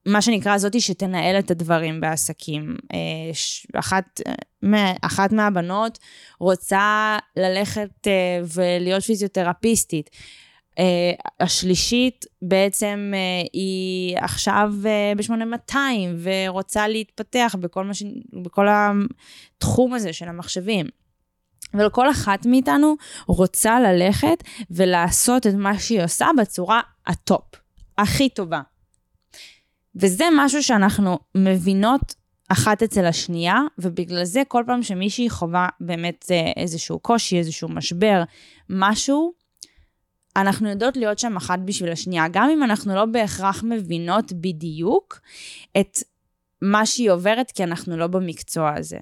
מה 0.05 0.21
שנקרא 0.21 0.57
זאתי 0.57 0.81
שתנהל 0.81 1.39
את 1.39 1.51
הדברים 1.51 2.01
בעסקים. 2.01 2.75
אה, 2.93 3.79
אחת, 3.79 4.21
אחת 5.01 5.31
מהבנות 5.31 5.99
רוצה 6.39 7.17
ללכת 7.35 8.07
אה, 8.07 8.11
ולהיות 8.55 9.03
פיזיותרפיסטית. 9.03 10.09
אה, 10.79 11.11
השלישית 11.39 12.25
בעצם 12.41 13.13
היא 13.53 14.17
עכשיו 14.17 14.73
ב-8200 14.81 15.75
ורוצה 16.21 16.87
להתפתח 16.87 17.55
בכל, 17.59 17.85
מש... 17.85 18.03
בכל 18.43 18.67
התחום 18.69 19.93
הזה 19.93 20.13
של 20.13 20.27
המחשבים. 20.27 20.85
ולכל 21.73 22.11
אחת 22.11 22.45
מאיתנו 22.45 22.95
רוצה 23.27 23.79
ללכת 23.79 24.43
ולעשות 24.71 25.47
את 25.47 25.53
מה 25.53 25.79
שהיא 25.79 26.03
עושה 26.03 26.27
בצורה 26.37 26.81
הטופ, 27.07 27.55
הכי 27.97 28.29
טובה. 28.29 28.61
וזה 29.95 30.25
משהו 30.37 30.63
שאנחנו 30.63 31.19
מבינות 31.35 32.15
אחת 32.49 32.83
אצל 32.83 33.05
השנייה, 33.05 33.55
ובגלל 33.77 34.23
זה 34.23 34.41
כל 34.47 34.63
פעם 34.67 34.83
שמישהי 34.83 35.29
חווה 35.29 35.67
באמת 35.79 36.25
אה, 36.31 36.51
איזשהו 36.57 36.99
קושי, 36.99 37.37
איזשהו 37.37 37.69
משבר, 37.69 38.23
משהו, 38.69 39.33
אנחנו 40.35 40.69
יודעות 40.69 40.97
להיות 40.97 41.19
שם 41.19 41.37
אחת 41.37 41.59
בשביל 41.65 41.91
השנייה, 41.91 42.27
גם 42.31 42.49
אם 42.49 42.63
אנחנו 42.63 42.95
לא 42.95 43.05
בהכרח 43.05 43.63
מבינות 43.63 44.33
בדיוק 44.33 45.19
את 45.79 45.97
מה 46.61 46.85
שהיא 46.85 47.11
עוברת, 47.11 47.51
כי 47.51 47.63
אנחנו 47.63 47.97
לא 47.97 48.07
במקצוע 48.07 48.73
הזה. 48.75 48.97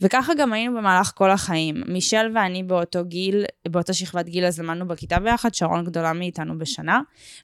וככה 0.00 0.32
גם 0.38 0.52
היינו 0.52 0.76
במהלך 0.76 1.12
כל 1.14 1.30
החיים. 1.30 1.82
מישל 1.86 2.32
ואני 2.34 2.62
באותו 2.62 3.04
גיל, 3.04 3.44
באותה 3.68 3.92
שכבת 3.92 4.26
גיל, 4.26 4.44
אז 4.44 4.60
למדנו 4.60 4.88
בכיתה 4.88 5.20
ביחד, 5.20 5.54
שרון 5.54 5.84
גדולה 5.84 6.12
מאיתנו 6.12 6.58
בשנה. 6.58 7.00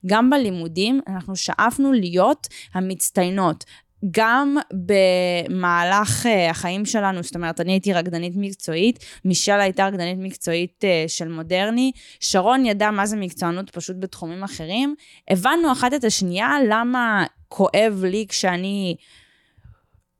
גם 0.06 0.30
בלימודים, 0.30 1.00
אנחנו 1.06 1.36
שאפנו 1.36 1.92
להיות 1.92 2.46
המצטיינות. 2.74 3.64
גם 4.10 4.56
במהלך 4.72 6.26
uh, 6.26 6.50
החיים 6.50 6.86
שלנו, 6.86 7.22
זאת 7.22 7.34
אומרת, 7.34 7.60
אני 7.60 7.72
הייתי 7.72 7.92
רקדנית 7.92 8.32
מקצועית, 8.36 9.04
מישל 9.24 9.60
הייתה 9.60 9.86
רקדנית 9.86 10.18
מקצועית 10.18 10.84
uh, 10.84 11.08
של 11.08 11.28
מודרני, 11.28 11.92
שרון 12.20 12.66
ידע 12.66 12.90
מה 12.90 13.06
זה 13.06 13.16
מקצוענות 13.16 13.70
פשוט 13.70 13.96
בתחומים 14.00 14.42
אחרים. 14.42 14.94
הבנו 15.30 15.72
אחת 15.72 15.94
את 15.94 16.04
השנייה 16.04 16.52
למה 16.68 17.24
כואב 17.48 18.02
לי 18.06 18.26
כשאני 18.28 18.96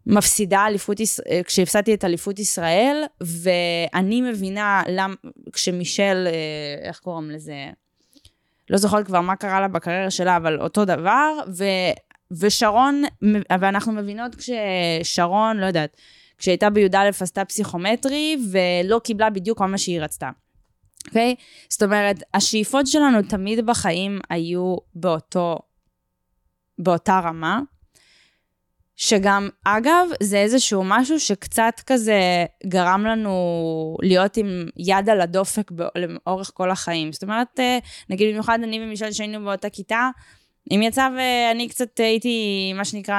מפסידה 0.07 0.67
אליפות, 0.67 1.01
אה, 1.01 1.41
כשהפסדתי 1.45 1.95
את 1.95 2.05
אליפות 2.05 2.39
ישראל, 2.39 3.05
ואני 3.21 4.23
מבינה 4.23 4.83
למה, 4.89 5.15
כשמישל, 5.53 6.29
איך 6.83 6.99
קוראים 6.99 7.31
לזה? 7.31 7.71
לא 8.71 8.79
זוכרת 8.79 9.07
כבר 9.07 9.21
מה 9.21 9.37
קרה 9.37 9.61
לה 9.61 9.69
בקריירה 9.69 10.11
שלה, 10.11 10.37
אבל 10.37 10.61
אותו 10.61 10.85
דבר, 10.85 11.39
ו... 11.57 11.65
ושרון, 12.31 13.03
ואנחנו 13.61 13.93
מבינות 13.93 14.35
כששרון, 14.35 15.57
לא 15.57 15.67
יודעת, 15.67 15.97
כשהייתה 16.39 16.71
בי"א 16.71 17.09
עשתה 17.21 17.45
פסיכומטרי 17.45 18.37
ולא 18.53 19.01
קיבלה 19.05 19.31
בדיוק 19.31 19.61
מה 19.61 19.79
שהיא 19.79 20.01
רצתה. 20.01 20.31
אוקיי? 21.07 21.35
Okay? 21.39 21.43
זאת 21.69 21.83
אומרת, 21.83 22.17
השאיפות 22.35 22.87
שלנו 22.87 23.23
תמיד 23.23 23.67
בחיים 23.67 24.21
היו 24.31 24.77
באותו, 24.95 25.59
באותה 26.79 27.21
רמה, 27.25 27.61
שגם, 28.97 29.49
אגב, 29.65 30.09
זה 30.23 30.39
איזשהו 30.39 30.83
משהו 30.85 31.21
שקצת 31.21 31.81
כזה 31.87 32.21
גרם 32.67 33.05
לנו 33.07 33.97
להיות 34.03 34.37
עם 34.37 34.69
יד 34.77 35.09
על 35.09 35.21
הדופק 35.21 35.71
לאורך 35.97 36.51
כל 36.55 36.71
החיים. 36.71 37.13
זאת 37.13 37.23
אומרת, 37.23 37.61
אה, 37.61 37.79
נגיד 38.11 38.31
במיוחד 38.31 38.59
אני 38.63 38.81
ומישל 38.83 39.13
שהיינו 39.13 39.45
באותה 39.45 39.71
כיתה, 39.71 40.11
אם 40.71 40.83
יצא 40.83 41.09
ואני 41.17 41.69
קצת 41.69 42.01
הייתי, 42.01 42.73
מה 42.75 42.85
שנקרא, 42.85 43.17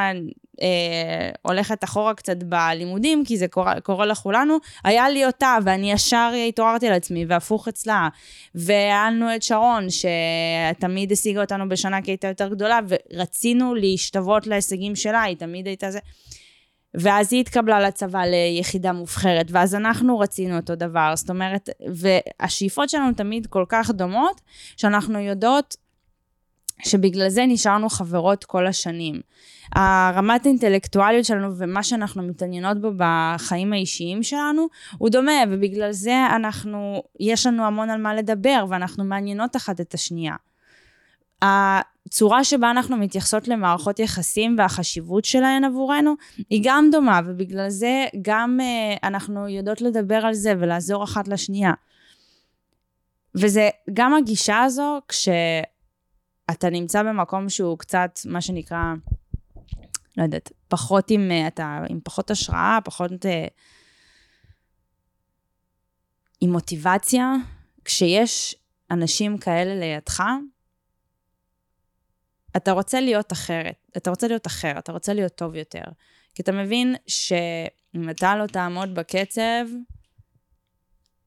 אה, 0.62 1.30
הולכת 1.42 1.84
אחורה 1.84 2.14
קצת 2.14 2.44
בלימודים, 2.44 3.26
כי 3.26 3.38
זה 3.38 3.48
קורה, 3.48 3.82
קורה 3.82 4.06
לכולנו, 4.06 4.58
היה 4.84 5.10
לי 5.10 5.26
אותה, 5.26 5.58
ואני 5.64 5.92
ישר 5.92 6.32
התעוררתי 6.48 6.88
על 6.88 6.94
עצמי, 6.94 7.26
והפוך 7.28 7.68
אצלה. 7.68 8.10
והיה 8.56 9.12
לנו 9.12 9.36
את 9.36 9.44
שרון, 9.44 9.88
שתמיד 9.90 11.12
השיגה 11.12 11.42
אותנו 11.42 11.70
בשנה 11.70 12.02
כי 12.02 12.12
הייתה 12.12 12.28
יותר 12.28 12.48
גדולה, 12.50 12.80
ורצינו 12.88 13.76
להשתוות 13.76 14.48
להישגים 14.48 14.96
שלה, 14.96 15.22
היא 15.22 15.38
תמיד 15.38 15.68
הייתה 15.68 15.92
זה. 15.92 16.00
ואז 16.94 17.34
היא 17.34 17.42
התקבלה 17.42 17.80
לצבא 17.80 18.22
ליחידה 18.26 18.92
מובחרת, 18.92 19.46
ואז 19.52 19.76
אנחנו 19.76 20.20
רצינו 20.20 20.58
אותו 20.58 20.76
דבר, 20.76 21.12
זאת 21.16 21.30
אומרת, 21.30 21.70
והשאיפות 21.96 22.90
שלנו 22.90 23.14
תמיד 23.14 23.48
כל 23.48 23.66
כך 23.70 23.92
דומות, 23.92 24.42
שאנחנו 24.78 25.20
יודעות 25.20 25.78
שבגלל 26.86 27.30
זה 27.30 27.46
נשארנו 27.48 27.90
חברות 27.90 28.44
כל 28.44 28.68
השנים. 28.68 29.22
הרמת 29.76 30.46
האינטלקטואליות 30.46 31.26
שלנו 31.26 31.52
ומה 31.58 31.84
שאנחנו 31.84 32.24
מתעניינות 32.24 32.82
בו 32.82 32.92
בחיים 32.98 33.74
האישיים 33.74 34.24
שלנו 34.24 34.68
הוא 34.98 35.10
דומה, 35.10 35.42
ובגלל 35.50 35.92
זה 35.92 36.26
אנחנו, 36.36 37.04
יש 37.20 37.46
לנו 37.46 37.66
המון 37.66 37.90
על 37.90 38.02
מה 38.02 38.16
לדבר, 38.16 38.66
ואנחנו 38.70 39.04
מעניינות 39.04 39.56
אחת 39.56 39.82
את 39.82 39.94
השנייה. 39.94 40.36
הצורה 41.42 42.44
שבה 42.44 42.72
אנחנו 42.72 42.98
מתייחסות 42.98 43.48
למערכות 43.48 44.00
יחסים 44.00 44.56
והחשיבות 44.58 45.26
שלהן 45.26 45.64
עבורנו 45.64 46.14
היא 46.50 46.62
גם 46.64 46.90
דומה, 46.92 47.20
ובגלל 47.26 47.70
זה 47.70 48.06
גם 48.22 48.60
uh, 48.60 49.00
אנחנו 49.04 49.48
יודעות 49.48 49.82
לדבר 49.82 50.26
על 50.26 50.34
זה 50.34 50.54
ולעזור 50.60 51.04
אחת 51.04 51.28
לשנייה. 51.28 51.74
וזה 53.36 53.70
גם 53.94 54.14
הגישה 54.14 54.62
הזו, 54.62 55.00
כש... 55.08 55.30
אתה 56.52 56.70
נמצא 56.70 57.04
במקום 57.04 57.50
שהוא 57.50 57.78
קצת, 57.78 58.20
מה 58.26 58.42
שנקרא, 58.42 58.94
לא 60.18 60.24
יודעת, 60.24 60.52
פחות 60.68 61.12
עם, 61.12 61.32
אה, 61.32 61.48
אתה 61.48 61.80
עם 61.90 62.00
פחות 62.04 62.32
השראה, 62.32 62.80
פחות 62.86 63.26
אה, 63.26 63.48
עם 66.42 66.52
מוטיבציה, 66.52 67.34
כשיש 67.86 68.56
אנשים 68.92 69.38
כאלה 69.38 69.76
לידך, 69.80 70.24
אתה 72.58 72.72
רוצה 72.72 73.02
להיות 73.02 73.32
אחרת, 73.32 73.76
אתה 73.98 74.10
רוצה 74.10 74.28
להיות 74.28 74.48
אחר, 74.48 74.80
אתה 74.80 74.92
רוצה 74.92 75.14
להיות 75.14 75.36
טוב 75.36 75.56
יותר. 75.56 75.84
כי 76.36 76.42
אתה 76.42 76.52
מבין 76.52 76.96
שאם 77.08 78.10
אתה 78.10 78.36
לא 78.36 78.48
תעמוד 78.48 78.96
בקצב, 78.96 79.66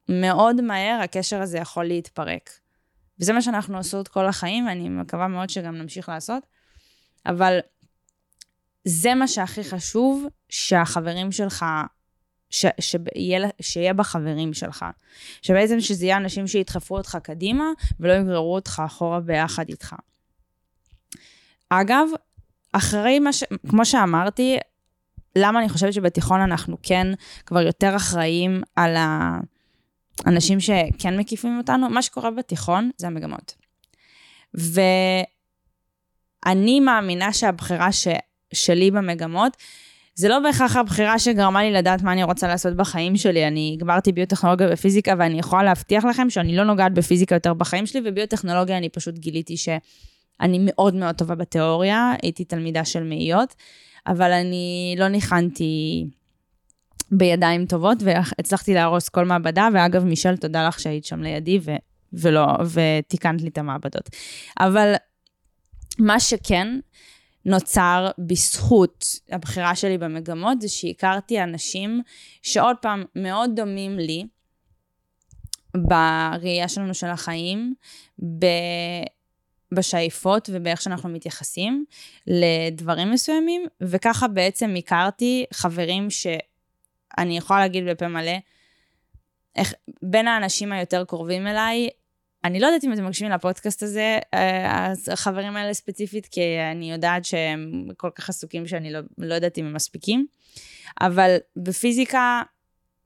מאוד 0.09 0.61
מהר 0.61 0.99
הקשר 1.03 1.41
הזה 1.41 1.57
יכול 1.57 1.85
להתפרק. 1.85 2.62
וזה 3.23 3.33
מה 3.33 3.41
שאנחנו 3.41 3.77
עושות 3.77 4.07
כל 4.07 4.25
החיים, 4.25 4.67
ואני 4.67 4.89
מקווה 4.89 5.27
מאוד 5.27 5.49
שגם 5.49 5.75
נמשיך 5.75 6.09
לעשות. 6.09 6.43
אבל 7.25 7.59
זה 8.85 9.15
מה 9.15 9.27
שהכי 9.27 9.63
חשוב, 9.63 10.25
שהחברים 10.49 11.31
שלך, 11.31 11.65
ש, 12.49 12.65
שיהיה, 12.79 13.49
שיהיה 13.61 13.93
בחברים 13.93 14.53
שלך. 14.53 14.85
שבעצם 15.41 15.79
שזה 15.79 16.05
יהיה 16.05 16.17
אנשים 16.17 16.47
שידחפו 16.47 16.97
אותך 16.97 17.17
קדימה, 17.23 17.65
ולא 17.99 18.13
יגררו 18.13 18.55
אותך 18.55 18.81
אחורה 18.85 19.19
ביחד 19.19 19.69
איתך. 19.69 19.95
אגב, 21.69 22.07
אחרי 22.71 23.19
מה 23.19 23.33
ש... 23.33 23.43
כמו 23.69 23.85
שאמרתי, 23.85 24.57
למה 25.35 25.59
אני 25.59 25.69
חושבת 25.69 25.93
שבתיכון 25.93 26.41
אנחנו 26.41 26.77
כן 26.83 27.07
כבר 27.45 27.61
יותר 27.61 27.95
אחראים 27.95 28.61
על. 28.75 28.97
אנשים 30.27 30.59
שכן 30.59 31.19
מקיפים 31.19 31.57
אותנו, 31.57 31.89
מה 31.89 32.01
שקורה 32.01 32.31
בתיכון 32.31 32.89
זה 32.97 33.07
המגמות. 33.07 33.55
ואני 34.53 34.89
מאמינה 36.79 37.33
שהבחירה 37.33 37.91
ש... 37.91 38.07
שלי 38.53 38.91
במגמות, 38.91 39.57
זה 40.15 40.29
לא 40.29 40.39
בהכרח 40.39 40.75
הבחירה 40.75 41.19
שגרמה 41.19 41.63
לי 41.63 41.71
לדעת 41.71 42.01
מה 42.01 42.13
אני 42.13 42.23
רוצה 42.23 42.47
לעשות 42.47 42.75
בחיים 42.75 43.17
שלי. 43.17 43.47
אני 43.47 43.77
גמרתי 43.79 44.11
ביוטכנולוגיה 44.11 44.67
ופיזיקה, 44.71 45.13
ואני 45.19 45.39
יכולה 45.39 45.63
להבטיח 45.63 46.05
לכם 46.05 46.29
שאני 46.29 46.55
לא 46.55 46.63
נוגעת 46.63 46.93
בפיזיקה 46.93 47.35
יותר 47.35 47.53
בחיים 47.53 47.85
שלי, 47.85 48.01
וביוטכנולוגיה 48.05 48.77
אני 48.77 48.89
פשוט 48.89 49.17
גיליתי 49.17 49.57
שאני 49.57 50.59
מאוד 50.61 50.95
מאוד 50.95 51.15
טובה 51.15 51.35
בתיאוריה, 51.35 52.13
הייתי 52.21 52.45
תלמידה 52.45 52.85
של 52.85 53.03
מאיות, 53.03 53.55
אבל 54.07 54.31
אני 54.31 54.95
לא 54.97 55.07
ניחנתי 55.07 56.05
בידיים 57.11 57.65
טובות, 57.65 57.97
והצלחתי 58.01 58.73
להרוס 58.73 59.09
כל 59.09 59.25
מעבדה, 59.25 59.67
ואגב, 59.73 60.03
מישל, 60.03 60.37
תודה 60.37 60.67
לך 60.67 60.79
שהיית 60.79 61.05
שם 61.05 61.23
לידי, 61.23 61.59
ו, 61.61 61.71
ולא, 62.13 62.45
ותיקנת 62.73 63.41
לי 63.41 63.47
את 63.47 63.57
המעבדות. 63.57 64.09
אבל 64.59 64.93
מה 65.99 66.19
שכן 66.19 66.67
נוצר 67.45 68.11
בזכות 68.17 69.05
הבחירה 69.31 69.75
שלי 69.75 69.97
במגמות, 69.97 70.61
זה 70.61 70.69
שהכרתי 70.69 71.43
אנשים 71.43 72.01
שעוד 72.41 72.75
פעם, 72.81 73.03
מאוד 73.15 73.51
דומים 73.55 73.97
לי, 73.97 74.25
בראייה 75.77 76.67
שלנו 76.67 76.93
של 76.93 77.07
החיים, 77.07 77.73
ב... 78.39 78.45
בשאיפות 79.75 80.49
ובאיך 80.53 80.81
שאנחנו 80.81 81.09
מתייחסים 81.09 81.85
לדברים 82.27 83.11
מסוימים, 83.11 83.65
וככה 83.81 84.27
בעצם 84.27 84.73
הכרתי 84.77 85.45
חברים 85.53 86.09
ש... 86.09 86.27
אני 87.17 87.37
יכולה 87.37 87.59
להגיד 87.59 87.83
בפה 87.85 88.07
מלא, 88.07 88.37
איך, 89.55 89.73
בין 90.01 90.27
האנשים 90.27 90.71
היותר 90.71 91.05
קרובים 91.05 91.47
אליי, 91.47 91.89
אני 92.43 92.59
לא 92.59 92.67
יודעת 92.67 92.83
אם 92.83 92.93
אתם 92.93 93.05
מקשיבים 93.05 93.31
לפודקאסט 93.33 93.83
הזה, 93.83 94.19
אה, 94.33 94.93
החברים 95.11 95.55
האלה 95.55 95.73
ספציפית, 95.73 96.25
כי 96.25 96.41
אני 96.71 96.91
יודעת 96.91 97.25
שהם 97.25 97.87
כל 97.97 98.09
כך 98.15 98.29
עסוקים 98.29 98.67
שאני 98.67 98.91
לא, 98.91 98.99
לא 99.17 99.35
יודעת 99.35 99.57
אם 99.57 99.65
הם 99.65 99.73
מספיקים, 99.73 100.27
אבל 101.01 101.37
בפיזיקה 101.55 102.41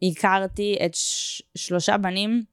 הכרתי 0.03 0.77
את 0.85 0.95
ש, 0.95 1.41
שלושה 1.55 1.97
בנים 1.97 2.43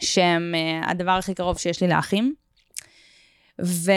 שהם 0.00 0.54
uh, 0.54 0.90
הדבר 0.90 1.10
הכי 1.10 1.34
קרוב 1.34 1.58
שיש 1.58 1.82
לי 1.82 1.88
לאחים, 1.88 2.34
ו... 3.64 3.92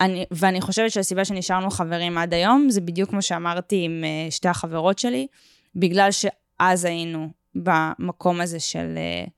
אני, 0.00 0.24
ואני 0.30 0.60
חושבת 0.60 0.90
שהסיבה 0.90 1.24
שנשארנו 1.24 1.70
חברים 1.70 2.18
עד 2.18 2.34
היום, 2.34 2.70
זה 2.70 2.80
בדיוק 2.80 3.10
כמו 3.10 3.22
שאמרתי 3.22 3.82
עם 3.84 4.04
uh, 4.04 4.30
שתי 4.30 4.48
החברות 4.48 4.98
שלי, 4.98 5.26
בגלל 5.74 6.08
שאז 6.10 6.84
היינו 6.84 7.28
במקום 7.54 8.40
הזה 8.40 8.60
של 8.60 8.94
uh, 8.96 9.30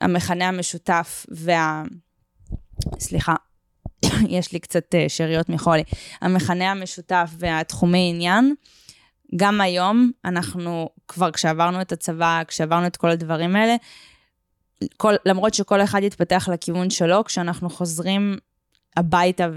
המכנה 0.00 0.48
המשותף 0.48 1.26
וה... 1.30 1.82
סליחה, 2.98 3.34
יש 4.28 4.52
לי 4.52 4.60
קצת 4.60 4.94
uh, 4.94 5.08
שאריות 5.08 5.48
מחולי. 5.48 5.82
המכנה 6.20 6.70
המשותף 6.70 7.30
והתחומי 7.38 8.10
עניין, 8.14 8.54
גם 9.36 9.60
היום, 9.60 10.10
אנחנו 10.24 10.88
כבר 11.08 11.30
כשעברנו 11.30 11.80
את 11.80 11.92
הצבא, 11.92 12.42
כשעברנו 12.48 12.86
את 12.86 12.96
כל 12.96 13.10
הדברים 13.10 13.56
האלה, 13.56 13.76
כל, 14.96 15.14
למרות 15.26 15.54
שכל 15.54 15.82
אחד 15.82 16.02
יתפתח 16.02 16.48
לכיוון 16.52 16.90
שלו, 16.90 17.24
כשאנחנו 17.24 17.70
חוזרים 17.70 18.36
הביתה 18.98 19.48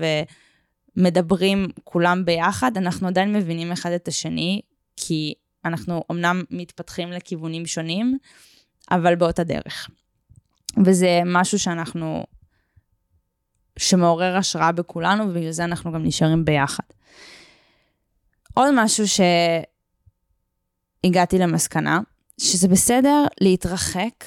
ומדברים 0.98 1.68
כולם 1.84 2.26
ביחד, 2.26 2.78
אנחנו 2.78 3.08
עדיין 3.08 3.34
מבינים 3.34 3.72
אחד 3.72 3.92
את 3.92 4.08
השני, 4.08 4.62
כי 4.98 5.34
אנחנו 5.66 6.04
אמנם 6.12 6.44
מתפתחים 6.52 7.12
לכיוונים 7.12 7.66
שונים, 7.66 8.18
אבל 8.92 9.16
באותה 9.16 9.44
דרך. 9.44 9.90
וזה 10.86 11.22
משהו 11.26 11.60
שאנחנו, 11.60 12.24
שמעורר 13.80 14.38
השראה 14.38 14.72
בכולנו, 14.72 15.24
ובגלל 15.24 15.52
זה 15.52 15.64
אנחנו 15.64 15.92
גם 15.92 16.04
נשארים 16.04 16.46
ביחד. 16.46 16.84
עוד 18.54 18.74
משהו 18.76 19.06
שהגעתי 21.04 21.38
למסקנה, 21.40 22.00
שזה 22.38 22.68
בסדר 22.68 23.26
להתרחק 23.42 24.26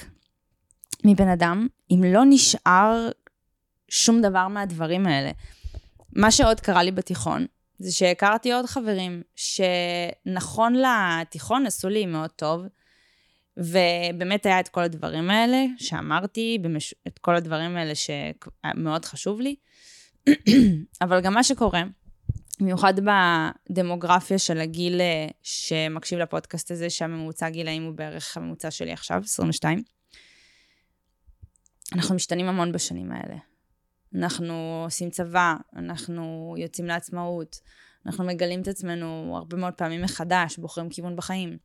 מבן 1.05 1.27
אדם 1.27 1.67
אם 1.91 2.01
לא 2.03 2.21
נשאר 2.29 3.09
שום 3.89 4.21
דבר 4.21 4.47
מהדברים 4.47 5.07
האלה. 5.07 5.31
מה 6.15 6.31
שעוד 6.31 6.59
קרה 6.59 6.83
לי 6.83 6.91
בתיכון, 6.91 7.45
זה 7.79 7.91
שהכרתי 7.91 8.53
עוד 8.53 8.65
חברים 8.65 9.21
שנכון 9.35 10.75
לתיכון 10.75 11.65
עשו 11.65 11.89
לי 11.89 12.05
מאוד 12.05 12.29
טוב, 12.29 12.63
ובאמת 13.57 14.45
היה 14.45 14.59
את 14.59 14.67
כל 14.67 14.81
הדברים 14.81 15.29
האלה 15.29 15.65
שאמרתי, 15.77 16.57
במש... 16.61 16.93
את 17.07 17.19
כל 17.19 17.35
הדברים 17.35 17.77
האלה 17.77 17.93
שמאוד 17.95 19.05
חשוב 19.05 19.41
לי, 19.41 19.55
אבל 21.03 21.21
גם 21.21 21.33
מה 21.33 21.43
שקורה, 21.43 21.83
במיוחד 22.59 22.93
בדמוגרפיה 23.69 24.39
של 24.39 24.59
הגיל 24.59 25.01
אה, 25.01 25.27
שמקשיב 25.43 26.19
לפודקאסט 26.19 26.71
הזה, 26.71 26.89
שהממוצע 26.89 27.49
גילאים 27.49 27.83
הוא 27.83 27.95
בערך 27.95 28.37
הממוצע 28.37 28.71
שלי 28.71 28.91
עכשיו, 28.91 29.21
22. 29.23 29.83
אנחנו 31.93 32.15
משתנים 32.15 32.47
המון 32.47 32.71
בשנים 32.71 33.11
האלה. 33.11 33.35
אנחנו 34.17 34.81
עושים 34.85 35.09
צבא, 35.09 35.55
אנחנו 35.75 36.55
יוצאים 36.57 36.87
לעצמאות, 36.87 37.59
אנחנו 38.05 38.23
מגלים 38.23 38.61
את 38.61 38.67
עצמנו 38.67 39.33
הרבה 39.37 39.57
מאוד 39.57 39.73
פעמים 39.73 40.01
מחדש, 40.01 40.57
בוחרים 40.57 40.89
כיוון 40.89 41.15
בחיים. 41.15 41.57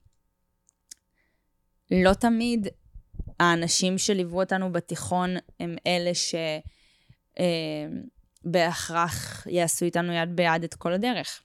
לא 1.91 2.15
תמיד 2.15 2.67
האנשים 3.41 3.99
שליוו 3.99 4.41
אותנו 4.41 4.73
בתיכון 4.73 5.31
הם 5.61 5.77
אלה 5.87 6.15
ש... 6.15 6.35
אה, 7.39 7.87
יעשו 9.47 9.85
איתנו 9.85 10.13
יד 10.13 10.37
ביד 10.37 10.65
את 10.65 10.75
כל 10.75 10.93
הדרך. 10.93 11.43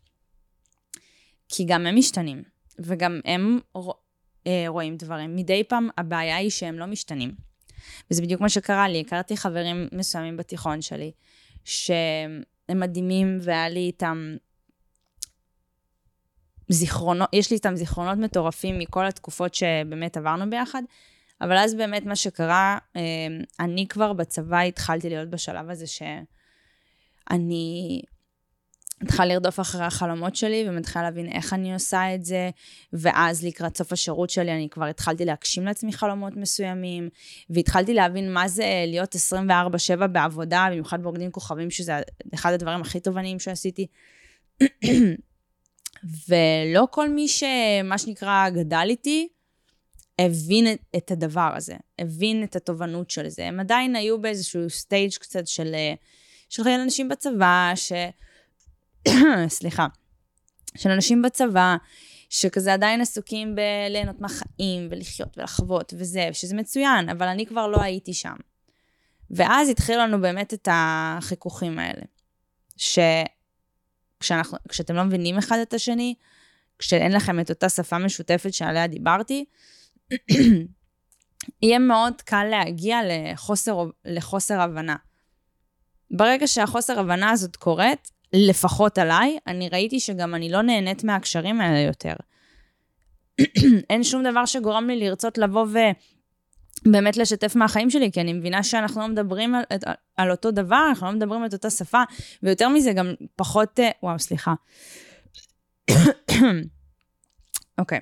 כי 1.49 1.65
גם 1.65 1.85
הם 1.85 1.95
משתנים, 1.95 2.43
וגם 2.79 3.19
הם 3.25 3.59
אה, 4.47 4.65
רואים 4.67 4.97
דברים. 4.97 5.35
מדי 5.35 5.63
פעם 5.63 5.89
הבעיה 5.97 6.35
היא 6.35 6.49
שהם 6.49 6.79
לא 6.79 6.85
משתנים. 6.85 7.35
וזה 8.11 8.21
בדיוק 8.21 8.41
מה 8.41 8.49
שקרה 8.49 8.87
לי. 8.87 9.01
הכרתי 9.01 9.37
חברים 9.37 9.87
מסוימים 9.91 10.37
בתיכון 10.37 10.81
שלי, 10.81 11.11
שהם 11.63 12.79
מדהימים, 12.79 13.39
והיה 13.41 13.69
לי 13.69 13.79
איתם 13.79 14.35
זיכרונות, 16.69 17.29
יש 17.33 17.51
לי 17.51 17.55
איתם 17.55 17.75
זיכרונות 17.75 18.17
מטורפים 18.17 18.79
מכל 18.79 19.05
התקופות 19.05 19.55
שבאמת 19.55 20.17
עברנו 20.17 20.49
ביחד, 20.49 20.81
אבל 21.41 21.57
אז 21.57 21.75
באמת 21.75 22.05
מה 22.05 22.15
שקרה, 22.15 22.77
אה, 22.95 23.01
אני 23.59 23.87
כבר 23.87 24.13
בצבא 24.13 24.59
התחלתי 24.59 25.09
להיות 25.09 25.29
בשלב 25.29 25.69
הזה 25.69 25.87
ש... 25.87 26.01
מתחילה 29.01 29.25
לרדוף 29.25 29.59
אחרי 29.59 29.85
החלומות 29.85 30.35
שלי 30.35 30.65
ומתחילה 30.67 31.03
להבין 31.03 31.31
איך 31.31 31.53
אני 31.53 31.73
עושה 31.73 32.15
את 32.15 32.25
זה, 32.25 32.49
ואז 32.93 33.45
לקראת 33.45 33.77
סוף 33.77 33.93
השירות 33.93 34.29
שלי 34.29 34.51
אני 34.51 34.67
כבר 34.69 34.85
התחלתי 34.85 35.25
להגשים 35.25 35.65
לעצמי 35.65 35.93
חלומות 35.93 36.35
מסוימים, 36.35 37.09
והתחלתי 37.49 37.93
להבין 37.93 38.33
מה 38.33 38.47
זה 38.47 38.65
להיות 38.87 39.15
24-7 39.15 40.07
בעבודה, 40.07 40.67
במיוחד 40.71 41.03
ברוקדים 41.03 41.31
כוכבים, 41.31 41.71
שזה 41.71 41.93
אחד 42.33 42.53
הדברים 42.53 42.81
הכי 42.81 42.99
תובעניים 42.99 43.39
שעשיתי. 43.39 43.87
ולא 46.29 46.87
כל 46.91 47.09
מי 47.09 47.27
שמה 47.27 47.97
שנקרא 47.97 48.49
גדל 48.49 48.85
איתי, 48.89 49.27
הבין 50.19 50.71
את, 50.71 50.79
את 50.97 51.11
הדבר 51.11 51.51
הזה, 51.55 51.75
הבין 51.99 52.43
את 52.43 52.55
התובנות 52.55 53.09
של 53.09 53.29
זה. 53.29 53.45
הם 53.45 53.59
עדיין 53.59 53.95
היו 53.95 54.21
באיזשהו 54.21 54.69
סטייג' 54.69 55.13
קצת 55.13 55.47
של... 55.47 55.75
של 56.49 56.67
אנשים 56.67 57.09
בצבא, 57.09 57.71
ש... 57.75 57.91
סליחה. 59.47 59.87
של 60.77 60.89
אנשים 60.89 61.21
בצבא, 61.21 61.75
שכזה 62.29 62.73
עדיין 62.73 63.01
עסוקים 63.01 63.55
בליהנות 63.55 64.21
מהחיים, 64.21 64.87
ולחיות 64.91 65.37
ולחוות 65.37 65.93
וזה, 65.97 66.29
שזה 66.33 66.55
מצוין, 66.55 67.09
אבל 67.09 67.27
אני 67.27 67.45
כבר 67.45 67.67
לא 67.67 67.81
הייתי 67.81 68.13
שם. 68.13 68.35
ואז 69.29 69.69
התחילו 69.69 69.97
לנו 69.97 70.21
באמת 70.21 70.53
את 70.53 70.67
החיכוכים 70.71 71.79
האלה. 71.79 72.01
שכשאתם 74.21 74.95
לא 74.95 75.03
מבינים 75.03 75.37
אחד 75.37 75.57
את 75.61 75.73
השני, 75.73 76.15
כשאין 76.79 77.11
לכם 77.11 77.39
את 77.39 77.49
אותה 77.49 77.69
שפה 77.69 77.97
משותפת 77.97 78.53
שעליה 78.53 78.87
דיברתי, 78.87 79.45
יהיה 81.61 81.79
מאוד 81.79 82.21
קל 82.21 82.43
להגיע 82.43 82.99
לחוסר, 83.09 83.77
לחוסר 84.05 84.61
הבנה. 84.61 84.95
ברגע 86.11 86.47
שהחוסר 86.47 86.99
הבנה 86.99 87.29
הזאת 87.29 87.55
קורית, 87.55 88.11
לפחות 88.35 88.97
עליי, 88.97 89.37
אני 89.47 89.69
ראיתי 89.69 89.99
שגם 89.99 90.35
אני 90.35 90.49
לא 90.49 90.61
נהנית 90.61 91.03
מהקשרים 91.03 91.61
האלה 91.61 91.79
יותר. 91.79 92.13
אין 93.89 94.03
שום 94.03 94.23
דבר 94.23 94.45
שגורם 94.45 94.87
לי 94.87 94.99
לרצות 94.99 95.37
לבוא 95.37 95.65
ובאמת 96.85 97.17
לשתף 97.17 97.55
מהחיים 97.55 97.89
שלי, 97.89 98.11
כי 98.11 98.21
אני 98.21 98.33
מבינה 98.33 98.63
שאנחנו 98.63 99.01
לא 99.01 99.07
מדברים 99.07 99.55
על, 99.55 99.63
על 100.17 100.31
אותו 100.31 100.51
דבר, 100.51 100.85
אנחנו 100.89 101.07
לא 101.07 101.13
מדברים 101.13 101.45
את 101.45 101.53
אותה 101.53 101.69
שפה, 101.69 102.01
ויותר 102.43 102.69
מזה, 102.69 102.93
גם 102.93 103.13
פחות... 103.35 103.79
אה, 103.79 103.89
וואו, 104.03 104.19
סליחה. 104.19 104.53
אוקיי. 107.79 107.99
okay. 107.99 108.01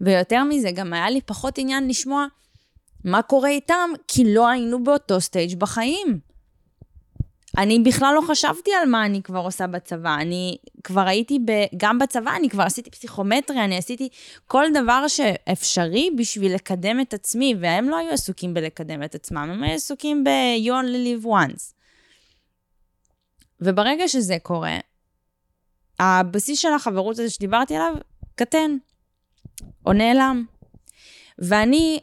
ויותר 0.00 0.44
מזה, 0.44 0.70
גם 0.70 0.92
היה 0.92 1.10
לי 1.10 1.20
פחות 1.20 1.58
עניין 1.58 1.88
לשמוע 1.88 2.26
מה 3.04 3.22
קורה 3.22 3.48
איתם, 3.48 3.90
כי 4.08 4.34
לא 4.34 4.48
היינו 4.48 4.84
באותו 4.84 5.20
סטייג' 5.20 5.58
בחיים. 5.58 6.29
אני 7.58 7.78
בכלל 7.78 8.14
לא 8.14 8.20
חשבתי 8.20 8.70
על 8.82 8.88
מה 8.88 9.06
אני 9.06 9.22
כבר 9.22 9.38
עושה 9.38 9.66
בצבא. 9.66 10.14
אני 10.14 10.56
כבר 10.84 11.00
הייתי, 11.00 11.38
ב, 11.44 11.52
גם 11.76 11.98
בצבא, 11.98 12.36
אני 12.36 12.50
כבר 12.50 12.62
עשיתי 12.62 12.90
פסיכומטרי, 12.90 13.64
אני 13.64 13.76
עשיתי 13.76 14.08
כל 14.46 14.64
דבר 14.74 15.08
שאפשרי 15.08 16.10
בשביל 16.16 16.54
לקדם 16.54 17.00
את 17.00 17.14
עצמי, 17.14 17.54
והם 17.60 17.88
לא 17.88 17.96
היו 17.96 18.10
עסוקים 18.10 18.54
בלקדם 18.54 19.02
את 19.02 19.14
עצמם, 19.14 19.50
הם 19.52 19.62
היו 19.62 19.74
עסוקים 19.74 20.24
ב-you 20.24 20.70
only 20.70 21.24
live 21.24 21.26
once. 21.26 21.74
וברגע 23.60 24.08
שזה 24.08 24.36
קורה, 24.42 24.78
הבסיס 25.98 26.58
של 26.58 26.72
החברות 26.72 27.18
הזה 27.18 27.30
שדיברתי 27.30 27.76
עליו, 27.76 27.94
קטן, 28.34 28.76
או 29.86 29.92
נעלם. 29.92 30.44
ואני, 31.38 32.00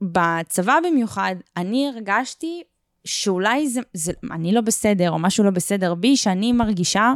בצבא 0.00 0.78
במיוחד, 0.84 1.34
אני 1.56 1.88
הרגשתי 1.88 2.62
שאולי 3.06 3.68
זה, 3.68 3.80
זה, 3.92 4.12
אני 4.30 4.52
לא 4.52 4.60
בסדר, 4.60 5.10
או 5.10 5.18
משהו 5.18 5.44
לא 5.44 5.50
בסדר 5.50 5.94
בי, 5.94 6.16
שאני 6.16 6.52
מרגישה 6.52 7.12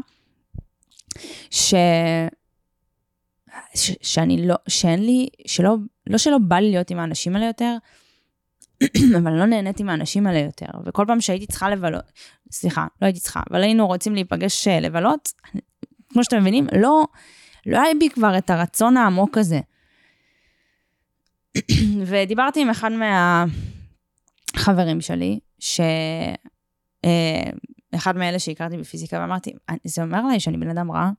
ש... 1.51 1.75
ש... 3.75 3.91
שאני 4.03 4.47
לא, 4.47 4.55
שאין 4.69 5.05
לי, 5.05 5.29
שלא, 5.47 5.77
לא 6.07 6.19
שלא 6.19 6.39
בא 6.39 6.57
לי 6.57 6.71
להיות 6.71 6.91
עם 6.91 6.99
האנשים 6.99 7.37
האלה 7.37 7.47
יותר, 7.47 7.77
אבל 9.23 9.33
לא 9.33 9.47
נהניתי 9.47 9.83
מהאנשים 9.83 10.27
האלה 10.27 10.39
יותר. 10.39 10.67
וכל 10.87 11.05
פעם 11.07 11.21
שהייתי 11.21 11.47
צריכה 11.47 11.71
לבלות, 11.71 12.13
סליחה, 12.53 12.87
לא 13.03 13.07
הייתי 13.07 13.21
צריכה, 13.21 13.41
אבל 13.51 13.63
היינו 13.63 13.87
רוצים 13.87 14.15
להיפגש 14.15 14.69
אה, 14.69 14.81
לבלות, 14.81 15.33
כמו 16.09 16.25
שאתם 16.25 16.41
מבינים, 16.41 16.67
לא, 16.81 17.05
לא 17.67 17.81
היה 17.81 17.95
בי 18.01 18.09
כבר 18.09 18.39
את 18.39 18.51
הרצון 18.51 18.97
העמוק 18.97 19.39
הזה. 19.39 19.61
ודיברתי 22.07 22.63
עם 22.63 22.71
אחד 22.71 22.91
מהחברים 24.57 25.01
שלי, 25.01 25.41
שאחד 25.61 27.05
אה, 27.05 28.19
מאלה 28.19 28.39
שהכרתי 28.39 28.77
בפיזיקה, 28.77 29.19
ואמרתי, 29.21 29.53
זה 29.85 30.03
אומר 30.03 30.27
לי 30.27 30.41
שאני 30.41 30.57
בן 30.57 30.71
אדם 30.71 30.91
רע? 30.91 31.11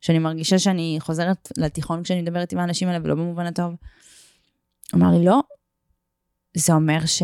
שאני 0.00 0.18
מרגישה 0.18 0.58
שאני 0.58 0.96
חוזרת 1.00 1.52
לתיכון 1.58 2.02
כשאני 2.02 2.22
מדברת 2.22 2.52
עם 2.52 2.58
האנשים 2.58 2.88
האלה, 2.88 3.04
ולא 3.04 3.14
במובן 3.14 3.46
הטוב? 3.46 3.74
אמר 4.94 5.10
לי, 5.18 5.24
לא, 5.24 5.40
זה 6.56 6.72
אומר 6.72 7.06
ש... 7.06 7.22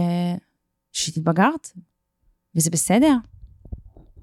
שהתבגרת, 0.93 1.71
וזה 2.55 2.71
בסדר. 2.71 3.17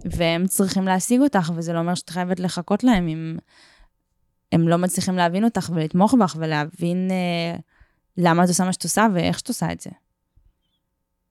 והם 0.05 0.47
צריכים 0.47 0.83
להשיג 0.83 1.21
אותך, 1.21 1.51
וזה 1.55 1.73
לא 1.73 1.79
אומר 1.79 1.95
שאת 1.95 2.09
חייבת 2.09 2.39
לחכות 2.39 2.83
להם 2.83 3.07
אם 3.07 3.37
הם 4.51 4.67
לא 4.67 4.77
מצליחים 4.77 5.15
להבין 5.15 5.43
אותך 5.43 5.69
ולתמוך 5.73 6.13
בך 6.13 6.35
ולהבין 6.39 7.11
אה, 7.11 7.59
למה 8.17 8.43
את 8.43 8.49
עושה 8.49 8.63
מה 8.63 8.73
שאת 8.73 8.83
עושה 8.83 9.07
ואיך 9.13 9.39
שאת 9.39 9.47
עושה 9.47 9.71
את 9.71 9.81
זה. 9.81 9.89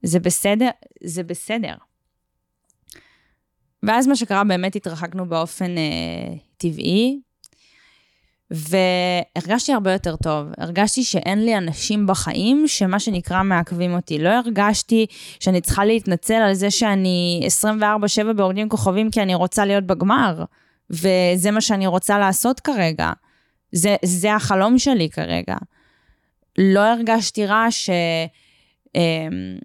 זה 0.06 0.20
בסדר, 0.20 0.68
זה 1.04 1.22
בסדר. 1.22 1.74
ואז 3.82 4.06
מה 4.06 4.16
שקרה, 4.16 4.44
באמת 4.44 4.76
התרחקנו 4.76 5.28
באופן 5.28 5.78
אה, 5.78 6.34
טבעי, 6.56 7.20
והרגשתי 8.50 9.72
הרבה 9.72 9.92
יותר 9.92 10.16
טוב. 10.16 10.46
הרגשתי 10.58 11.04
שאין 11.04 11.44
לי 11.44 11.56
אנשים 11.58 12.06
בחיים 12.06 12.68
שמה 12.68 13.00
שנקרא 13.00 13.42
מעכבים 13.42 13.94
אותי. 13.94 14.18
לא 14.18 14.28
הרגשתי 14.28 15.06
שאני 15.40 15.60
צריכה 15.60 15.84
להתנצל 15.84 16.34
על 16.34 16.54
זה 16.54 16.70
שאני 16.70 17.48
24-7 18.30 18.32
בעובדים 18.32 18.68
כוכבים 18.68 19.10
כי 19.10 19.22
אני 19.22 19.34
רוצה 19.34 19.64
להיות 19.64 19.84
בגמר, 19.84 20.44
וזה 20.90 21.50
מה 21.50 21.60
שאני 21.60 21.86
רוצה 21.86 22.18
לעשות 22.18 22.60
כרגע. 22.60 23.12
זה, 23.72 23.96
זה 24.04 24.34
החלום 24.34 24.78
שלי 24.78 25.10
כרגע. 25.10 25.56
לא 26.58 26.80
הרגשתי 26.80 27.46
רע 27.46 27.66
ש... 27.70 27.90
אמ, 28.94 29.58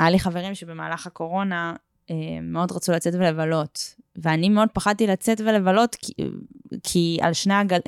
היה 0.00 0.10
לי 0.10 0.18
חברים 0.18 0.54
שבמהלך 0.54 1.06
הקורונה 1.06 1.74
אמ, 2.10 2.16
מאוד 2.42 2.72
רצו 2.72 2.92
לצאת 2.92 3.14
ולבלות, 3.14 3.94
ואני 4.16 4.48
מאוד 4.48 4.68
פחדתי 4.72 5.06
לצאת 5.06 5.40
ולבלות, 5.40 5.94
כי, 5.94 6.12
כי 6.82 7.18
על 7.22 7.32
שני 7.32 7.54
הגל... 7.54 7.78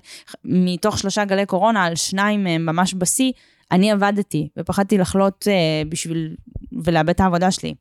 מתוך 0.44 0.98
שלושה 0.98 1.24
גלי 1.24 1.46
קורונה, 1.46 1.84
על 1.84 1.94
שניים 1.94 2.44
מהם 2.44 2.66
ממש 2.66 2.94
בשיא, 2.98 3.32
אני 3.72 3.90
עבדתי, 3.90 4.48
ופחדתי 4.56 4.98
לחלות 4.98 5.46
uh, 5.48 5.88
בשביל... 5.88 6.36
ולאבד 6.84 7.10
את 7.10 7.20
העבודה 7.20 7.50
שלי. 7.50 7.74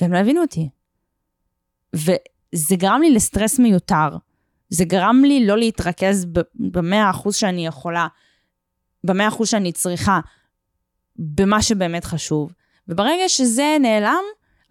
והם 0.00 0.12
לא 0.12 0.18
הבינו 0.18 0.40
אותי. 0.40 0.68
וזה 1.94 2.76
גרם 2.76 3.00
לי 3.02 3.14
לסטרס 3.14 3.58
מיותר. 3.58 4.08
זה 4.68 4.84
גרם 4.84 5.22
לי 5.24 5.46
לא 5.46 5.58
להתרכז 5.58 6.26
במאה 6.54 7.10
אחוז 7.10 7.36
שאני 7.36 7.66
יכולה, 7.66 8.06
במאה 9.04 9.28
אחוז 9.28 9.48
שאני 9.48 9.72
צריכה, 9.72 10.20
במה 11.16 11.62
שבאמת 11.62 12.04
חשוב. 12.04 12.52
וברגע 12.88 13.28
שזה 13.28 13.76
נעלם, 13.80 14.22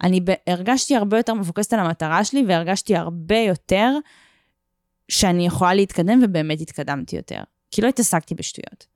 אני 0.02 0.20
הרגשתי 0.46 0.96
הרבה 0.96 1.16
יותר 1.16 1.34
מפוקסת 1.34 1.72
על 1.72 1.80
המטרה 1.80 2.24
שלי, 2.24 2.44
והרגשתי 2.48 2.96
הרבה 2.96 3.38
יותר 3.38 3.90
שאני 5.08 5.46
יכולה 5.46 5.74
להתקדם, 5.74 6.20
ובאמת 6.22 6.60
התקדמתי 6.60 7.16
יותר. 7.16 7.42
כי 7.70 7.82
לא 7.82 7.88
התעסקתי 7.88 8.34
בשטויות. 8.34 8.86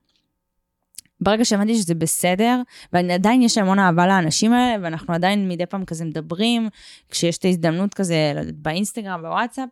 ברגע 1.21 1.45
שהבנתי 1.45 1.75
שזה 1.75 1.95
בסדר, 1.95 2.61
ועדיין 2.93 3.43
יש 3.43 3.59
המון 3.59 3.79
אהבה 3.79 4.07
לאנשים 4.07 4.53
האלה, 4.53 4.85
ואנחנו 4.85 5.15
עדיין 5.15 5.49
מדי 5.49 5.67
פעם 5.67 5.85
כזה 5.85 6.05
מדברים, 6.05 6.69
כשיש 7.11 7.39
את 7.39 7.45
ההזדמנות 7.45 7.95
כזה, 7.95 8.33
לא 8.35 8.41
יודעת, 8.41 8.57
באינסטגרם, 8.57 9.23
בוואטסאפ, 9.23 9.69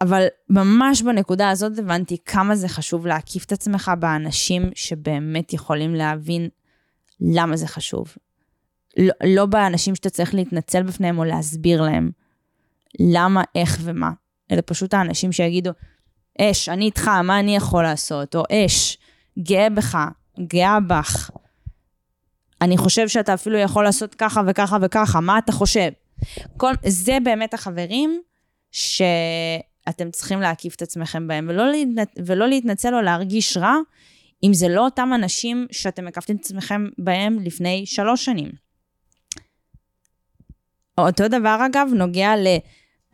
אבל 0.00 0.26
ממש 0.50 1.02
בנקודה 1.02 1.50
הזאת 1.50 1.78
הבנתי 1.78 2.16
כמה 2.24 2.56
זה 2.56 2.68
חשוב 2.68 3.06
להקיף 3.06 3.44
את 3.44 3.52
עצמך 3.52 3.90
באנשים 3.98 4.70
שבאמת 4.74 5.52
יכולים 5.52 5.94
להבין 5.94 6.48
למה 7.20 7.56
זה 7.56 7.66
חשוב. 7.66 8.16
לא, 8.96 9.12
לא 9.24 9.46
באנשים 9.46 9.94
שאתה 9.94 10.10
צריך 10.10 10.34
להתנצל 10.34 10.82
בפניהם 10.82 11.18
או 11.18 11.24
להסביר 11.24 11.82
להם 11.82 12.10
למה, 13.00 13.42
איך 13.54 13.78
ומה, 13.82 14.10
אלא 14.52 14.62
פשוט 14.66 14.94
האנשים 14.94 15.32
שיגידו, 15.32 15.70
אש, 16.40 16.68
אני 16.68 16.84
איתך, 16.84 17.08
מה 17.08 17.40
אני 17.40 17.56
יכול 17.56 17.82
לעשות? 17.82 18.36
או 18.36 18.42
אש, 18.52 18.98
גאה 19.38 19.70
בך, 19.70 19.98
גאה 20.38 20.80
בך. 20.80 21.30
אני 22.62 22.76
חושב 22.76 23.08
שאתה 23.08 23.34
אפילו 23.34 23.58
יכול 23.58 23.84
לעשות 23.84 24.14
ככה 24.14 24.40
וככה 24.46 24.76
וככה, 24.82 25.20
מה 25.20 25.38
אתה 25.38 25.52
חושב? 25.52 25.88
כל, 26.56 26.72
זה 26.86 27.18
באמת 27.24 27.54
החברים 27.54 28.20
שאתם 28.70 30.10
צריכים 30.12 30.40
להקיף 30.40 30.74
את 30.74 30.82
עצמכם 30.82 31.28
בהם, 31.28 31.46
ולא, 31.48 31.70
להתנצ... 31.70 32.08
ולא 32.26 32.48
להתנצל 32.48 32.94
או 32.94 33.00
להרגיש 33.00 33.56
רע, 33.56 33.76
אם 34.44 34.54
זה 34.54 34.68
לא 34.68 34.84
אותם 34.84 35.10
אנשים 35.14 35.66
שאתם 35.70 36.04
מקפתם 36.04 36.36
את 36.36 36.40
עצמכם 36.40 36.86
בהם 36.98 37.38
לפני 37.38 37.86
שלוש 37.86 38.24
שנים. 38.24 38.50
אותו 40.98 41.28
דבר, 41.28 41.58
אגב, 41.66 41.88
נוגע 41.94 42.32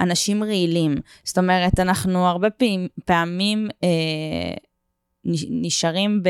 לאנשים 0.00 0.44
רעילים. 0.44 0.94
זאת 1.24 1.38
אומרת, 1.38 1.80
אנחנו 1.80 2.26
הרבה 2.26 2.50
פעמים, 2.50 2.88
פעמים 3.04 3.68
אה, 3.84 4.54
נשארים 5.50 6.22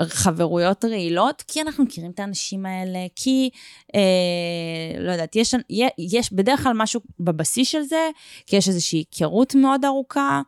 בחברויות 0.00 0.84
רעילות, 0.84 1.42
כי 1.48 1.60
אנחנו 1.60 1.84
מכירים 1.84 2.10
את 2.10 2.20
האנשים 2.20 2.66
האלה, 2.66 3.06
כי, 3.16 3.50
אה, 3.94 5.00
לא 5.00 5.12
יודעת, 5.12 5.36
יש, 5.36 5.54
יש 5.98 6.32
בדרך 6.32 6.62
כלל 6.62 6.72
משהו 6.76 7.00
בבסיס 7.20 7.68
של 7.68 7.82
זה, 7.82 8.10
כי 8.46 8.56
יש 8.56 8.68
איזושהי 8.68 8.98
היכרות 8.98 9.54
מאוד 9.54 9.84
ארוכה, 9.84 10.42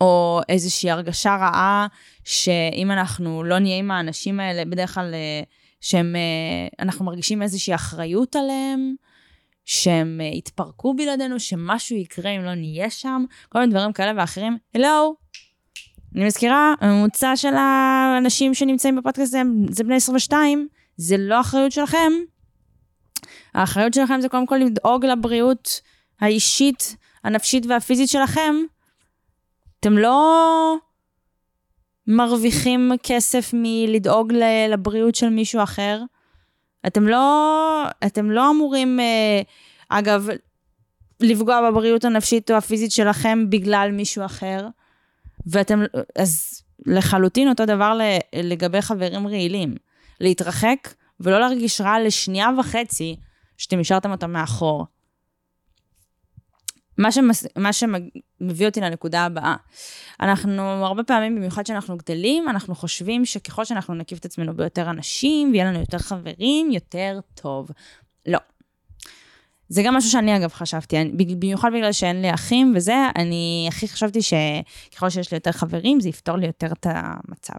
או 0.00 0.40
איזושהי 0.48 0.90
הרגשה 0.90 1.36
רעה, 1.36 1.86
שאם 2.24 2.90
אנחנו 2.90 3.44
לא 3.44 3.58
נהיה 3.58 3.78
עם 3.78 3.90
האנשים 3.90 4.40
האלה, 4.40 4.64
בדרך 4.64 4.94
כלל... 4.94 5.14
אה, 5.14 5.42
שהם, 5.80 6.16
אה, 6.16 6.84
אנחנו 6.84 7.04
מרגישים 7.04 7.42
איזושהי 7.42 7.74
אחריות 7.74 8.36
עליהם, 8.36 8.94
שהם 9.64 10.20
אה, 10.20 10.26
יתפרקו 10.26 10.94
בלעדינו, 10.94 11.40
שמשהו 11.40 11.96
יקרה 11.96 12.30
אם 12.30 12.44
לא 12.44 12.54
נהיה 12.54 12.90
שם, 12.90 13.24
כל 13.48 13.58
מיני 13.58 13.72
דברים 13.72 13.92
כאלה 13.92 14.12
ואחרים. 14.16 14.58
הלו, 14.74 15.16
אני 16.14 16.26
מזכירה, 16.26 16.74
הממוצע 16.80 17.36
של 17.36 17.54
האנשים 17.54 18.54
שנמצאים 18.54 18.96
בפודקאסט 18.96 19.32
זה, 19.32 19.42
זה 19.70 19.84
בני 19.84 19.96
22, 19.96 20.68
זה 20.96 21.16
לא 21.18 21.40
אחריות 21.40 21.72
שלכם. 21.72 22.12
האחריות 23.54 23.94
שלכם 23.94 24.20
זה 24.20 24.28
קודם 24.28 24.46
כל 24.46 24.56
לדאוג 24.56 25.06
לבריאות 25.06 25.80
האישית, 26.20 26.96
הנפשית 27.24 27.66
והפיזית 27.66 28.08
שלכם. 28.08 28.54
אתם 29.80 29.98
לא 29.98 30.76
מרוויחים 32.06 32.92
כסף 33.02 33.50
מלדאוג 33.52 34.32
לבריאות 34.68 35.14
של 35.14 35.28
מישהו 35.28 35.62
אחר. 35.62 36.02
אתם 36.86 37.08
לא, 37.08 37.84
אתם 38.06 38.30
לא 38.30 38.50
אמורים, 38.50 39.00
אה, 39.00 39.40
אגב, 39.88 40.28
לפגוע 41.20 41.70
בבריאות 41.70 42.04
הנפשית 42.04 42.50
או 42.50 42.56
הפיזית 42.56 42.92
שלכם 42.92 43.50
בגלל 43.50 43.90
מישהו 43.92 44.24
אחר. 44.24 44.66
ואתם, 45.46 45.82
אז 46.18 46.62
לחלוטין 46.86 47.48
אותו 47.48 47.66
דבר 47.66 47.98
לגבי 48.34 48.82
חברים 48.82 49.26
רעילים. 49.26 49.74
להתרחק 50.20 50.94
ולא 51.20 51.40
להרגיש 51.40 51.80
רע 51.80 52.00
לשנייה 52.00 52.48
וחצי 52.58 53.16
שאתם 53.58 53.80
השארתם 53.80 54.10
אותם 54.10 54.32
מאחור. 54.32 54.86
מה, 56.98 57.12
שמס... 57.12 57.46
מה 57.56 57.72
שמביא 57.72 58.66
אותי 58.66 58.80
לנקודה 58.80 59.24
הבאה. 59.24 59.56
אנחנו 60.20 60.62
הרבה 60.62 61.02
פעמים, 61.02 61.36
במיוחד 61.36 61.62
כשאנחנו 61.62 61.96
גדלים, 61.96 62.48
אנחנו 62.48 62.74
חושבים 62.74 63.24
שככל 63.24 63.64
שאנחנו 63.64 63.94
נקיף 63.94 64.18
את 64.18 64.24
עצמנו 64.24 64.56
ביותר 64.56 64.90
אנשים, 64.90 65.50
ויהיה 65.52 65.64
לנו 65.64 65.80
יותר 65.80 65.98
חברים, 65.98 66.70
יותר 66.70 67.20
טוב. 67.34 67.70
לא. 68.26 68.38
זה 69.68 69.82
גם 69.82 69.94
משהו 69.94 70.10
שאני 70.10 70.36
אגב 70.36 70.52
חשבתי, 70.52 70.96
במיוחד 71.38 71.70
בגלל 71.74 71.92
שאין 71.92 72.22
לי 72.22 72.34
אחים 72.34 72.72
וזה, 72.76 72.96
אני 73.16 73.66
הכי 73.68 73.88
חשבתי 73.88 74.20
שככל 74.22 75.10
שיש 75.10 75.30
לי 75.30 75.36
יותר 75.36 75.52
חברים, 75.52 76.00
זה 76.00 76.08
יפתור 76.08 76.36
לי 76.36 76.46
יותר 76.46 76.72
את 76.72 76.86
המצב. 76.90 77.58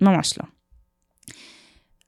ממש 0.00 0.38
לא. 0.38 0.44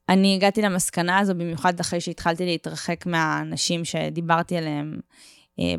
אני 0.09 0.35
הגעתי 0.35 0.63
למסקנה 0.63 1.19
הזו 1.19 1.35
במיוחד 1.35 1.81
אחרי 1.81 2.01
שהתחלתי 2.01 2.45
להתרחק 2.45 3.07
מהאנשים 3.07 3.85
שדיברתי 3.85 4.57
עליהם 4.57 5.01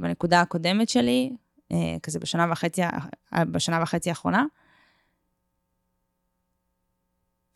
בנקודה 0.02 0.42
הקודמת 0.42 0.90
שלי, 0.90 1.32
אה, 1.72 1.96
כזה 2.04 2.20
בשנה 2.20 2.48
וחצי, 2.52 2.82
בשנה 3.52 3.84
וחצי 3.84 4.10
האחרונה. 4.10 4.46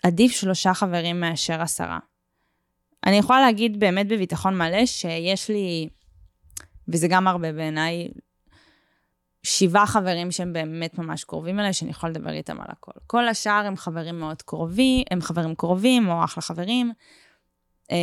עדיף 0.03 0.31
שלושה 0.31 0.73
חברים 0.73 1.19
מאשר 1.19 1.61
עשרה. 1.61 1.99
אני 3.05 3.15
יכולה 3.15 3.41
להגיד 3.41 3.79
באמת 3.79 4.07
בביטחון 4.07 4.57
מלא 4.57 4.85
שיש 4.85 5.49
לי, 5.49 5.89
וזה 6.87 7.07
גם 7.07 7.27
הרבה 7.27 7.51
בעיניי, 7.51 8.07
שבעה 9.43 9.87
חברים 9.87 10.31
שהם 10.31 10.53
באמת 10.53 10.97
ממש 10.97 11.23
קרובים 11.23 11.59
אליי, 11.59 11.73
שאני 11.73 11.91
יכולה 11.91 12.11
לדבר 12.11 12.31
איתם 12.31 12.61
על 12.61 12.67
הכל. 12.69 12.91
כל 13.07 13.27
השאר 13.27 13.63
הם 13.65 13.77
חברים 13.77 14.19
מאוד 14.19 14.41
קרובים, 14.41 15.03
הם 15.11 15.21
חברים 15.21 15.55
קרובים 15.55 16.09
או 16.09 16.23
אחלה 16.23 16.41
חברים. 16.41 16.91
אה, 17.91 17.97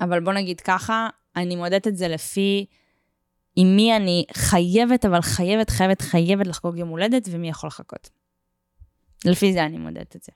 אבל 0.00 0.20
בוא 0.20 0.32
נגיד 0.32 0.60
ככה, 0.60 1.08
אני 1.36 1.56
מודדת 1.56 1.88
את 1.88 1.96
זה 1.96 2.08
לפי 2.08 2.66
עם 3.56 3.76
מי 3.76 3.96
אני 3.96 4.24
חייבת, 4.32 5.04
אבל 5.04 5.20
חייבת, 5.20 5.70
חייבת, 5.70 6.02
חייבת 6.02 6.46
לחגוג 6.46 6.78
יום 6.78 6.88
הולדת, 6.88 7.28
ומי 7.30 7.48
יכול 7.48 7.66
לחכות. 7.66 8.10
לפי 9.24 9.52
זה 9.52 9.64
אני 9.64 9.78
מודדת 9.78 10.16
את 10.16 10.22
זה. 10.22 10.32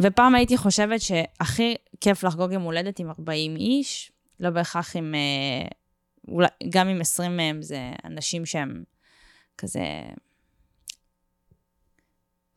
ופעם 0.00 0.34
הייתי 0.34 0.56
חושבת 0.56 1.00
שהכי 1.00 1.74
כיף 2.00 2.24
לחגוג 2.24 2.52
יום 2.52 2.62
הולדת 2.62 2.98
עם 2.98 3.10
40 3.10 3.56
איש, 3.56 4.12
לא 4.40 4.50
בהכרח 4.50 4.96
עם... 4.96 5.14
אה, 5.14 5.68
אולי, 6.28 6.48
גם 6.68 6.88
עם 6.88 7.00
20 7.00 7.36
מהם 7.36 7.62
זה 7.62 7.92
אנשים 8.04 8.46
שהם 8.46 8.84
כזה 9.58 9.84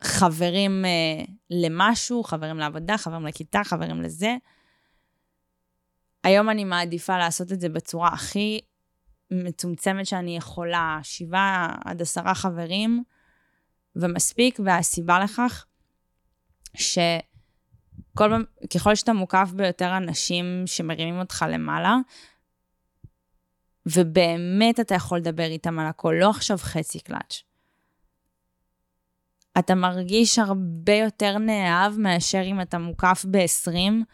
חברים 0.02 0.84
אה, 0.84 1.24
למשהו, 1.50 2.22
חברים 2.22 2.58
לעבודה, 2.58 2.98
חברים 2.98 3.26
לכיתה, 3.26 3.64
חברים 3.64 4.02
לזה. 4.02 4.36
היום 6.26 6.50
אני 6.50 6.64
מעדיפה 6.64 7.18
לעשות 7.18 7.52
את 7.52 7.60
זה 7.60 7.68
בצורה 7.68 8.08
הכי 8.08 8.60
מצומצמת 9.30 10.06
שאני 10.06 10.36
יכולה, 10.36 10.98
שבעה 11.02 11.74
עד 11.84 12.02
עשרה 12.02 12.34
חברים, 12.34 13.04
ומספיק, 13.96 14.60
והסיבה 14.64 15.20
לכך, 15.20 15.66
שכל 16.74 16.94
פעם, 18.16 18.44
ככל 18.74 18.94
שאתה 18.94 19.12
מוקף 19.12 19.50
ביותר 19.56 19.96
אנשים 19.96 20.62
שמרימים 20.66 21.18
אותך 21.18 21.44
למעלה, 21.48 21.96
ובאמת 23.86 24.80
אתה 24.80 24.94
יכול 24.94 25.18
לדבר 25.18 25.46
איתם 25.46 25.78
על 25.78 25.86
הכל, 25.86 26.14
לא 26.20 26.30
עכשיו 26.30 26.58
חצי 26.58 27.00
קלאץ'. 27.00 27.42
אתה 29.58 29.74
מרגיש 29.74 30.38
הרבה 30.38 30.94
יותר 30.94 31.38
נאהב 31.38 31.98
מאשר 31.98 32.42
אם 32.44 32.60
אתה 32.60 32.78
מוקף 32.78 33.24
ב-20, 33.30 34.04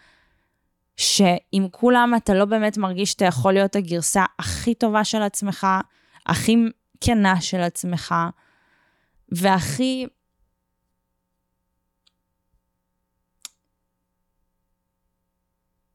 שעם 0.97 1.69
כולם 1.71 2.13
אתה 2.17 2.35
לא 2.35 2.45
באמת 2.45 2.79
מרגיש 2.79 3.11
שאתה 3.11 3.25
יכול 3.25 3.53
להיות 3.53 3.77
הגרסה 3.77 4.25
הכי 4.39 4.75
טובה 4.75 5.05
של 5.05 5.23
עצמך, 5.23 5.67
הכי 6.27 6.57
כנה 7.01 7.41
של 7.41 7.61
עצמך, 7.61 8.15
והכי... 9.29 10.07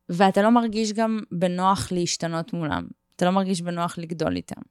ואתה 0.09 0.41
לא 0.41 0.49
מרגיש 0.49 0.93
גם 0.93 1.19
בנוח 1.31 1.91
להשתנות 1.91 2.53
מולם. 2.53 2.87
אתה 3.15 3.25
לא 3.25 3.31
מרגיש 3.31 3.61
בנוח 3.61 3.97
לגדול 3.97 4.35
איתם. 4.35 4.61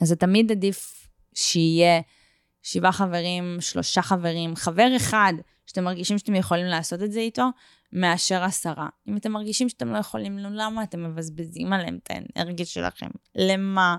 אז 0.00 0.08
זה 0.08 0.16
תמיד 0.16 0.52
עדיף 0.52 1.08
שיהיה 1.34 2.00
שבעה 2.62 2.92
חברים, 2.92 3.56
שלושה 3.60 4.02
חברים, 4.02 4.56
חבר 4.56 4.88
אחד 4.96 5.32
שאתם 5.66 5.84
מרגישים 5.84 6.18
שאתם 6.18 6.34
יכולים 6.34 6.66
לעשות 6.66 7.02
את 7.02 7.12
זה 7.12 7.20
איתו, 7.20 7.48
מאשר 7.92 8.44
עשרה. 8.44 8.88
אם 9.08 9.16
אתם 9.16 9.32
מרגישים 9.32 9.68
שאתם 9.68 9.92
לא 9.92 9.98
יכולים, 9.98 10.38
למה 10.38 10.82
אתם 10.82 11.04
מבזבזים 11.04 11.72
עליהם 11.72 11.98
את 12.02 12.10
האנרגיה 12.10 12.66
שלכם? 12.66 13.08
למה? 13.34 13.96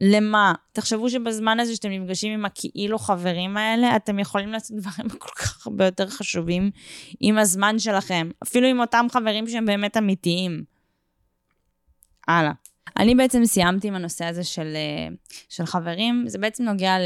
למה? 0.00 0.52
תחשבו 0.72 1.10
שבזמן 1.10 1.60
הזה 1.60 1.76
שאתם 1.76 1.90
נפגשים 1.90 2.32
עם 2.32 2.44
הכאילו 2.44 2.98
חברים 2.98 3.56
האלה, 3.56 3.96
אתם 3.96 4.18
יכולים 4.18 4.52
לעשות 4.52 4.76
דברים 4.76 5.08
כל 5.08 5.28
כך 5.36 5.66
הרבה 5.66 5.84
יותר 5.84 6.08
חשובים 6.08 6.70
עם 7.20 7.38
הזמן 7.38 7.78
שלכם, 7.78 8.30
אפילו 8.42 8.68
עם 8.68 8.80
אותם 8.80 9.06
חברים 9.10 9.48
שהם 9.48 9.66
באמת 9.66 9.96
אמיתיים. 9.96 10.64
הלאה. 12.28 12.52
אני 12.96 13.14
בעצם 13.14 13.44
סיימתי 13.44 13.88
עם 13.88 13.94
הנושא 13.94 14.24
הזה 14.24 14.44
של, 14.44 14.72
אה, 14.76 15.14
של 15.48 15.66
חברים, 15.66 16.24
זה 16.26 16.38
בעצם 16.38 16.64
נוגע 16.64 16.96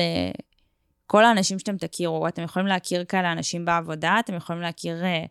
לכל 1.12 1.24
האנשים 1.24 1.58
שאתם 1.58 1.76
תכירו. 1.76 2.28
אתם 2.28 2.42
יכולים 2.42 2.68
להכיר 2.68 3.04
כאלה 3.04 3.32
אנשים 3.32 3.64
בעבודה, 3.64 4.16
אתם 4.20 4.34
יכולים 4.34 4.62
להכיר 4.62 5.04
אה, 5.04 5.24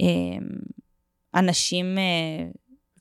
אה, 0.00 0.38
אנשים, 1.34 1.98
אה, 1.98 2.50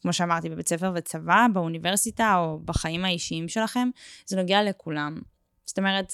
כמו 0.02 0.13
שאמרתי, 0.13 0.50
בבית 0.50 0.69
ספר 0.69 0.91
וצבא, 0.95 1.45
באוניברסיטה 1.54 2.36
או 2.38 2.60
בחיים 2.65 3.06
האישיים 3.06 3.47
שלכם, 3.47 3.89
זה 4.26 4.38
נוגע 4.38 4.63
לכולם. 4.63 5.21
זאת 5.65 5.80
אומרת, 5.80 6.13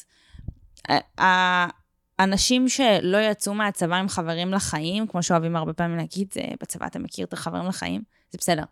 האנשים 1.18 2.70
שלא 2.70 3.18
יצאו 3.18 3.54
מהצבא 3.54 3.96
עם 3.96 4.10
חברים 4.10 4.52
לחיים, 4.52 5.08
כמו 5.08 5.24
שאוהבים 5.24 5.56
הרבה 5.56 5.74
פעמים 5.74 5.98
להגיד, 5.98 6.34
בצבא 6.62 6.86
אתה 6.88 7.00
מכיר 7.00 7.26
את 7.26 7.34
החברים 7.34 7.66
לחיים, 7.66 8.02
זה 8.32 8.38
בסדר. 8.42 8.64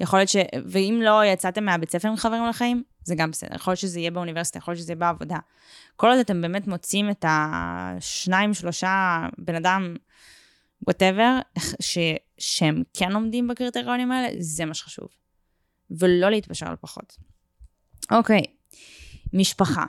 יכול 0.00 0.18
להיות 0.18 0.28
ש... 0.28 0.36
ואם 0.70 1.00
לא 1.02 1.24
יצאתם 1.24 1.64
מהבית 1.64 1.90
ספר 1.90 2.08
עם 2.08 2.16
חברים 2.16 2.46
לחיים, 2.46 2.82
זה 3.04 3.14
גם 3.14 3.30
בסדר. 3.30 3.54
יכול 3.54 3.70
להיות 3.70 3.80
שזה 3.80 4.00
יהיה 4.00 4.10
באוניברסיטה, 4.10 4.58
יכול 4.58 4.72
להיות 4.72 4.82
שזה 4.82 4.92
יהיה 4.92 5.00
בעבודה. 5.00 5.38
כל 5.96 6.10
עוד 6.10 6.18
אתם 6.18 6.42
באמת 6.42 6.66
מוצאים 6.66 7.10
את 7.10 7.24
השניים, 7.28 8.54
שלושה, 8.54 9.26
בן 9.38 9.54
אדם, 9.54 9.96
whatever, 10.86 11.38
שהם 12.38 12.82
כן 12.94 13.12
עומדים 13.12 13.48
בקריטריונים 13.48 14.12
האלה, 14.12 14.28
זה 14.38 14.64
מה 14.64 14.74
שחשוב. 14.74 15.08
ולא 15.90 16.30
להתפשר 16.30 16.68
על 16.68 16.76
פחות. 16.80 17.16
אוקיי, 18.10 18.42
משפחה. 19.32 19.84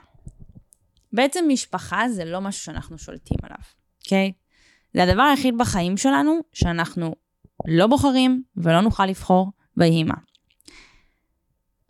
בעצם 1.12 1.44
משפחה 1.48 2.08
זה 2.08 2.24
לא 2.24 2.40
משהו 2.40 2.64
שאנחנו 2.64 2.98
שולטים 2.98 3.38
עליו, 3.42 3.58
אוקיי? 4.04 4.32
זה 4.94 5.02
הדבר 5.02 5.22
היחיד 5.22 5.58
בחיים 5.58 5.96
שלנו 5.96 6.40
שאנחנו 6.52 7.14
לא 7.66 7.86
בוחרים 7.86 8.42
ולא 8.56 8.80
נוכל 8.80 9.06
לבחור, 9.06 9.52
ויהי 9.76 10.04
מה. 10.04 10.14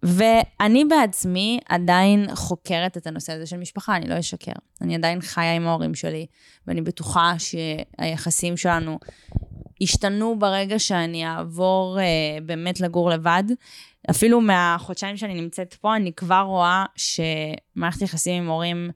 ואני 0.02 0.84
בעצמי 0.84 1.58
עדיין 1.68 2.34
חוקרת 2.34 2.96
את 2.96 3.06
הנושא 3.06 3.32
הזה 3.32 3.46
של 3.46 3.56
משפחה, 3.56 3.96
אני 3.96 4.08
לא 4.08 4.18
אשקר. 4.18 4.52
אני 4.80 4.94
עדיין 4.94 5.20
חיה 5.20 5.54
עם 5.54 5.66
ההורים 5.66 5.94
שלי, 5.94 6.26
ואני 6.66 6.82
בטוחה 6.82 7.34
שהיחסים 7.38 8.56
שלנו 8.56 8.98
ישתנו 9.80 10.38
ברגע 10.38 10.78
שאני 10.78 11.26
אעבור 11.26 11.98
אה, 12.00 12.04
באמת 12.42 12.80
לגור 12.80 13.10
לבד. 13.10 13.44
אפילו 14.10 14.40
מהחודשיים 14.40 15.16
שאני 15.16 15.40
נמצאת 15.40 15.74
פה, 15.74 15.96
אני 15.96 16.12
כבר 16.12 16.40
רואה 16.40 16.84
שמערכת 16.96 18.02
יחסים 18.02 18.42
עם 18.42 18.48
הורים 18.48 18.90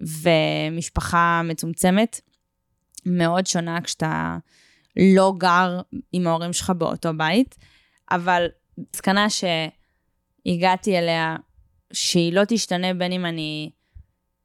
ומשפחה 0.00 1.42
מצומצמת 1.44 2.20
מאוד 3.06 3.46
שונה 3.46 3.80
כשאתה 3.80 4.36
לא 4.96 5.32
גר 5.38 5.80
עם 6.12 6.26
ההורים 6.26 6.52
שלך 6.52 6.70
באותו 6.70 7.10
בית. 7.16 7.56
אבל 8.10 8.46
מסקנה 8.94 9.26
שהגעתי 10.46 10.98
אליה, 10.98 11.36
שהיא 11.92 12.32
לא 12.32 12.42
תשתנה 12.48 12.94
בין 12.94 13.12
אם 13.12 13.26
אני 13.26 13.70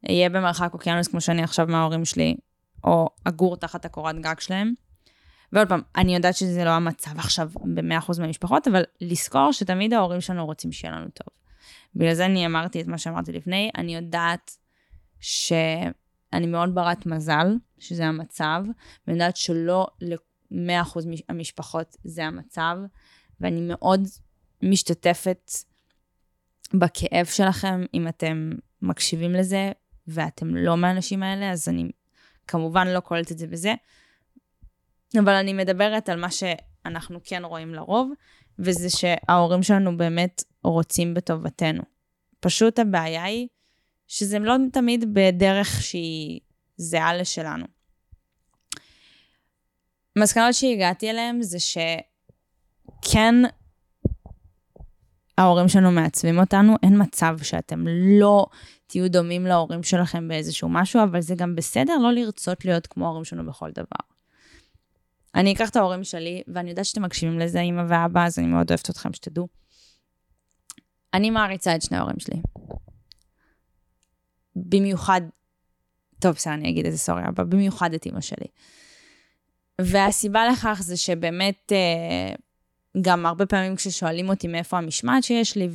אהיה 0.10 0.30
במרחק 0.30 0.74
אוקיינוס 0.74 1.08
כמו 1.08 1.22
שאני 1.22 1.44
עכשיו 1.44 1.68
מההורים 1.68 2.06
שלי, 2.06 2.36
או 2.84 3.10
אגור 3.24 3.58
תחת 3.58 3.86
הקורת 3.86 4.16
גג 4.20 4.40
שלהם. 4.40 4.74
ועוד 5.54 5.68
פעם, 5.70 5.82
אני 5.96 6.16
יודעת 6.16 6.36
שזה 6.36 6.64
לא 6.66 6.70
המצב 6.70 7.12
עכשיו 7.18 7.50
ב-100% 7.74 8.20
מהמשפחות, 8.20 8.68
אבל 8.68 8.84
לזכור 9.02 9.52
שתמיד 9.52 9.94
ההורים 9.94 10.22
שלנו 10.22 10.46
רוצים 10.46 10.72
שיהיה 10.72 10.96
לנו 10.96 11.08
טוב. 11.14 11.28
בגלל 11.96 12.14
זה 12.14 12.26
אני 12.26 12.46
אמרתי 12.46 12.82
את 12.82 12.88
מה 12.88 12.98
שאמרתי 12.98 13.32
לפני, 13.32 13.70
אני 13.78 13.96
יודעת 13.96 14.58
שאני 15.20 16.48
מאוד 16.48 16.76
ברת 16.76 17.06
מזל, 17.06 17.48
שזה 17.80 18.06
המצב, 18.06 18.64
ואני 19.08 19.20
יודעת 19.20 19.38
שלא 19.38 19.88
ל-100% 20.02 21.00
המשפחות 21.30 21.98
זה 22.04 22.26
המצב, 22.26 22.78
ואני 23.42 23.62
מאוד 23.62 24.08
משתתפת 24.64 25.52
בכאב 26.74 27.26
שלכם 27.26 27.86
אם 27.94 28.08
אתם 28.08 28.52
מקשיבים 28.82 29.34
לזה 29.34 29.72
ואתם 30.08 30.56
לא 30.56 30.78
מהאנשים 30.78 31.24
האלה, 31.24 31.52
אז 31.52 31.70
אני 31.70 31.92
כמובן 32.48 32.88
לא 32.88 33.00
קולטת 33.00 33.32
את 33.32 33.38
זה 33.38 33.48
בזה. 33.48 33.74
אבל 35.20 35.34
אני 35.34 35.54
מדברת 35.54 36.10
על 36.10 36.20
מה 36.20 36.28
שאנחנו 36.32 37.20
כן 37.24 37.46
רואים 37.46 37.74
לרוב, 37.74 38.12
וזה 38.60 38.90
שההורים 38.90 39.64
שלנו 39.64 39.98
באמת 39.98 40.44
רוצים 40.64 41.14
בטובתנו. 41.14 41.84
פשוט 42.40 42.80
הבעיה 42.80 43.24
היא 43.24 43.48
שזה 44.08 44.40
לא 44.40 44.56
תמיד 44.74 45.14
בדרך 45.14 45.82
שהיא 45.82 46.40
זהה 46.78 47.18
לשלנו. 47.18 47.66
מסקנות 50.18 50.54
שהגעתי 50.54 51.10
אליהן 51.10 51.42
זה 51.42 51.60
ש... 51.60 51.78
ההורים 55.38 55.68
שלנו 55.68 55.92
מעצבים 55.92 56.40
אותנו, 56.40 56.76
אין 56.84 57.02
מצב 57.02 57.38
שאתם 57.44 57.86
לא 58.20 58.46
תהיו 58.88 59.12
דומים 59.12 59.46
להורים 59.46 59.84
שלכם 59.84 60.28
באיזשהו 60.28 60.70
משהו, 60.70 61.04
אבל 61.04 61.22
זה 61.22 61.36
גם 61.36 61.56
בסדר 61.56 61.98
לא 61.98 62.14
לרצות 62.14 62.66
להיות 62.66 62.88
כמו 62.88 63.06
ההורים 63.06 63.24
שלנו 63.24 63.46
בכל 63.46 63.72
דבר. 63.72 64.12
אני 65.36 65.54
אקח 65.54 65.70
את 65.70 65.76
ההורים 65.76 66.04
שלי, 66.04 66.44
ואני 66.48 66.70
יודעת 66.70 66.86
שאתם 66.86 67.02
מקשיבים 67.02 67.40
לזה, 67.40 67.62
אמא 67.62 67.84
ואבא, 67.88 68.26
אז 68.26 68.40
אני 68.40 68.48
מאוד 68.48 68.72
אוהבת 68.72 68.90
אתכם, 68.90 69.14
שתדעו. 69.14 69.48
אני 71.14 71.30
מעריצה 71.30 71.76
את 71.76 71.82
שני 71.82 71.98
ההורים 71.98 72.20
שלי. 72.20 72.42
במיוחד, 74.56 75.22
טוב, 76.20 76.36
בסדר, 76.36 76.54
אני 76.54 76.70
אגיד 76.70 76.86
את 76.86 76.92
זה, 76.92 76.98
סורי, 76.98 77.22
אבא, 77.28 77.44
במיוחד 77.44 77.94
את 77.94 78.06
אמא 78.06 78.22
שלי. 78.22 78.48
והסיבה 79.82 80.48
לכך 80.48 80.80
זה 80.84 80.98
שבאמת, 80.98 81.72
אה, 81.72 82.36
גם 83.02 83.26
הרבה 83.26 83.46
פעמים 83.46 83.76
כששואלים 83.76 84.30
אותי 84.30 84.48
מאיפה 84.48 84.78
המשמעת 84.78 85.24
שיש 85.24 85.58
לי 85.58 85.70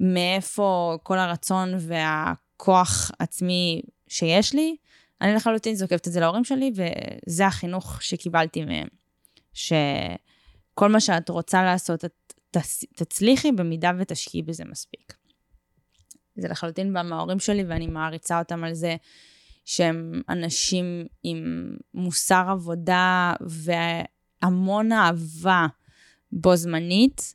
ומאיפה 0.00 0.98
כל 1.02 1.18
הרצון 1.18 1.74
והכוח 1.78 3.10
עצמי 3.18 3.82
שיש 4.08 4.54
לי, 4.54 4.76
אני 5.20 5.34
לחלוטין 5.34 5.74
זוקפת 5.74 6.08
את 6.08 6.12
זה 6.12 6.20
להורים 6.20 6.44
שלי, 6.44 6.72
וזה 6.74 7.46
החינוך 7.46 8.02
שקיבלתי 8.02 8.64
מהם. 8.64 8.88
שכל 9.52 10.88
מה 10.88 11.00
שאת 11.00 11.28
רוצה 11.28 11.62
לעשות, 11.62 12.04
את 12.04 12.12
תצליחי 12.96 13.52
במידה 13.52 13.90
ותשקיעי 13.98 14.42
בזה 14.42 14.64
מספיק. 14.64 15.14
זה 16.36 16.48
לחלוטין 16.48 16.92
בא 16.92 17.02
מההורים 17.02 17.40
שלי, 17.40 17.64
ואני 17.64 17.86
מעריצה 17.86 18.38
אותם 18.38 18.64
על 18.64 18.74
זה 18.74 18.96
שהם 19.64 20.22
אנשים 20.28 21.06
עם 21.22 21.70
מוסר 21.94 22.44
עבודה 22.48 23.32
והמון 24.42 24.92
אהבה 24.92 25.66
בו 26.32 26.56
זמנית, 26.56 27.34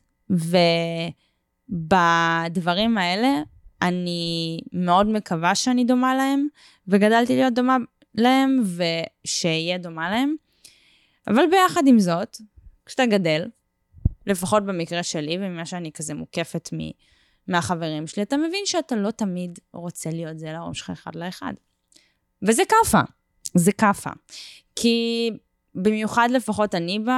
ובדברים 1.70 2.98
האלה 2.98 3.42
אני 3.82 4.60
מאוד 4.72 5.06
מקווה 5.06 5.54
שאני 5.54 5.84
דומה 5.84 6.14
להם, 6.14 6.46
וגדלתי 6.88 7.36
להיות 7.36 7.54
דומה 7.54 7.76
להם, 8.14 8.62
ושיהיה 8.76 9.78
דומה 9.78 10.10
להם. 10.10 10.34
אבל 11.26 11.42
ביחד 11.50 11.82
עם 11.86 11.98
זאת, 11.98 12.36
כשאתה 12.86 13.06
גדל, 13.06 13.48
לפחות 14.26 14.66
במקרה 14.66 15.02
שלי, 15.02 15.36
וממה 15.40 15.66
שאני 15.66 15.92
כזה 15.92 16.14
מוקפת 16.14 16.70
מ... 16.72 16.78
מהחברים 17.48 18.06
שלי, 18.06 18.22
אתה 18.22 18.36
מבין 18.36 18.62
שאתה 18.64 18.96
לא 18.96 19.10
תמיד 19.10 19.58
רוצה 19.72 20.10
להיות 20.10 20.38
זה 20.38 20.52
להורים 20.52 20.74
שלך 20.74 20.90
אחד 20.90 21.14
לאחד. 21.14 21.52
וזה 22.42 22.62
כאפה, 22.68 23.00
זה 23.54 23.72
כאפה. 23.72 24.10
כי 24.76 25.30
במיוחד 25.74 26.28
לפחות 26.32 26.74
אני 26.74 26.98
ב... 26.98 27.10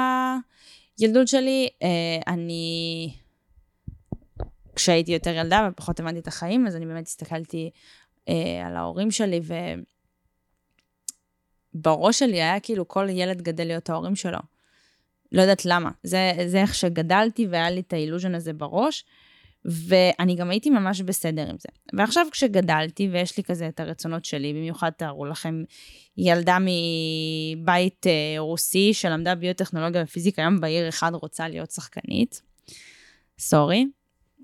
ילדות 0.99 1.29
שלי, 1.29 1.69
אה, 1.83 2.33
אני... 2.33 3.13
כשהייתי 4.77 5.13
יותר 5.13 5.31
ילדה 5.31 5.69
ופחות 5.73 6.01
הבנתי 6.01 6.19
את 6.19 6.27
החיים, 6.27 6.67
אז 6.67 6.77
אני 6.77 6.87
באמת 6.87 7.07
הסתכלתי 7.07 7.71
אה, 8.29 8.67
על 8.67 8.77
ההורים 8.77 9.11
שלי, 9.11 9.41
ובראש 11.75 12.19
שלי 12.19 12.43
היה 12.43 12.61
כאילו 12.61 12.89
כל 12.89 13.07
ילד 13.11 13.43
גדל 13.43 13.65
להיות 13.65 13.91
ההורים 13.91 14.17
שלו. 14.17 14.39
לא 15.33 15.41
יודעת 15.41 15.65
למה. 15.65 15.91
זה, 16.03 16.33
זה 16.47 16.61
איך 16.61 16.75
שגדלתי 16.75 17.47
והיה 17.47 17.71
לי 17.71 17.81
את 17.81 17.93
האילוז'ן 17.93 18.35
הזה 18.35 18.53
בראש, 18.53 19.05
ואני 19.65 20.35
גם 20.35 20.51
הייתי 20.51 20.71
ממש 20.71 21.01
בסדר 21.01 21.43
עם 21.43 21.57
זה. 21.59 21.69
ועכשיו 21.93 22.27
כשגדלתי 22.33 23.09
ויש 23.13 23.37
לי 23.37 23.45
כזה 23.45 23.69
את 23.69 23.81
הרצונות 23.81 24.25
שלי, 24.25 24.53
במיוחד 24.53 24.91
תארו 24.91 25.27
לכם 25.27 25.63
ילדה 26.17 26.59
מבית 26.61 28.07
אה, 28.07 28.35
רוסי 28.39 28.95
שלמדה 28.95 29.35
ביוטכנולוגיה 29.35 30.03
ופיזיקה, 30.03 30.43
היום 30.43 30.61
בעיר 30.61 30.89
אחד 30.89 31.11
רוצה 31.15 31.49
להיות 31.49 31.71
שחקנית. 31.71 32.43
סורי, 33.39 33.87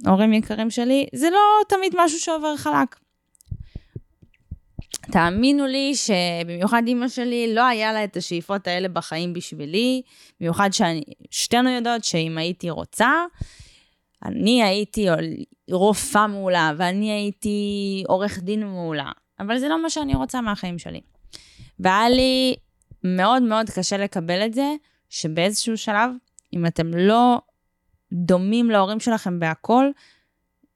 הורים 0.06 0.32
יקרים 0.32 0.70
שלי, 0.70 1.06
זה 1.14 1.30
לא 1.30 1.38
תמיד 1.68 1.92
משהו 1.96 2.18
שעובר 2.18 2.56
חלק. 2.56 2.96
תאמינו 5.12 5.66
לי 5.66 5.92
שבמיוחד 5.94 6.82
אימא 6.86 7.08
שלי, 7.08 7.54
לא 7.54 7.66
היה 7.66 7.92
לה 7.92 8.04
את 8.04 8.16
השאיפות 8.16 8.66
האלה 8.66 8.88
בחיים 8.88 9.32
בשבילי, 9.32 10.02
במיוחד 10.40 10.70
ששתינו 10.72 11.70
יודעות 11.70 12.04
שאם 12.04 12.38
הייתי 12.38 12.70
רוצה, 12.70 13.10
אני 14.24 14.62
הייתי 14.62 15.06
רופאה 15.70 16.26
מעולה, 16.26 16.72
ואני 16.78 17.12
הייתי 17.12 18.04
עורך 18.08 18.38
דין 18.38 18.66
מעולה, 18.66 19.12
אבל 19.40 19.58
זה 19.58 19.68
לא 19.68 19.82
מה 19.82 19.90
שאני 19.90 20.14
רוצה 20.14 20.40
מהחיים 20.40 20.78
שלי. 20.78 21.00
והיה 21.78 22.08
לי 22.08 22.54
מאוד 23.04 23.42
מאוד 23.42 23.70
קשה 23.70 23.96
לקבל 23.96 24.46
את 24.46 24.54
זה, 24.54 24.74
שבאיזשהו 25.08 25.76
שלב, 25.76 26.10
אם 26.52 26.66
אתם 26.66 26.94
לא 26.94 27.40
דומים 28.12 28.70
להורים 28.70 29.00
שלכם 29.00 29.40
בהכל, 29.40 29.90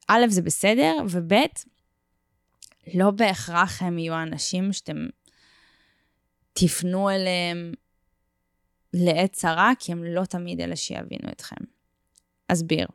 א', 0.08 0.20
זה 0.28 0.42
בסדר, 0.42 0.96
וב', 1.10 1.32
לא 2.94 3.10
בהכרח 3.10 3.82
הם 3.82 3.98
יהיו 3.98 4.14
האנשים 4.14 4.72
שאתם 4.72 5.06
תפנו 6.52 7.10
אליהם 7.10 7.72
לעת 8.94 9.32
צרה, 9.32 9.72
כי 9.78 9.92
הם 9.92 10.04
לא 10.04 10.24
תמיד 10.24 10.60
אלה 10.60 10.76
שיבינו 10.76 11.30
אתכם. 11.32 11.56
אסביר. 12.48 12.86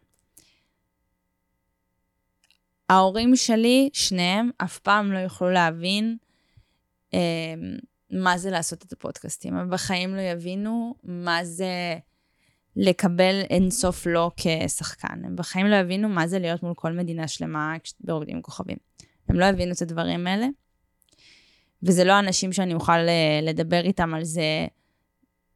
ההורים 2.90 3.36
שלי, 3.36 3.90
שניהם, 3.94 4.50
אף 4.58 4.80
פעם 4.80 5.12
לא 5.12 5.18
יוכלו 5.18 5.50
להבין 5.50 6.18
אה, 7.14 7.20
מה 8.12 8.38
זה 8.38 8.52
לעשות 8.52 8.84
את 8.84 8.94
הפודקאסטים. 8.94 9.56
הם 9.56 9.70
בחיים 9.70 10.16
לא 10.16 10.22
יבינו 10.22 10.96
מה 11.04 11.46
זה 11.46 11.98
לקבל 12.76 13.42
אינסוף 13.50 14.06
לא 14.06 14.32
כשחקן. 14.38 15.26
הם 15.26 15.36
בחיים 15.36 15.66
לא 15.66 15.76
יבינו 15.76 16.10
מה 16.10 16.28
זה 16.28 16.40
להיות 16.40 16.64
מול 16.64 16.74
כל 16.74 16.92
מדינה 16.92 17.28
שלמה 17.28 17.76
ברוקדים 18.00 18.42
כוכבים. 18.42 18.78
הם 19.30 19.40
לא 19.40 19.46
הבינו 19.46 19.72
את 19.72 19.82
הדברים 19.82 20.28
האלה, 20.28 20.48
וזה 21.84 22.04
לא 22.04 22.20
אנשים 22.20 22.54
שאני 22.54 22.74
אוכל 22.74 22.92
אה, 22.92 23.40
לדבר 23.42 23.82
איתם 23.82 24.14
על 24.14 24.24
זה 24.24 24.68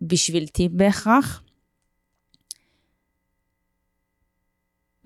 בשביל 0.02 0.48
טיפ 0.48 0.72
בהכרח. 0.72 1.44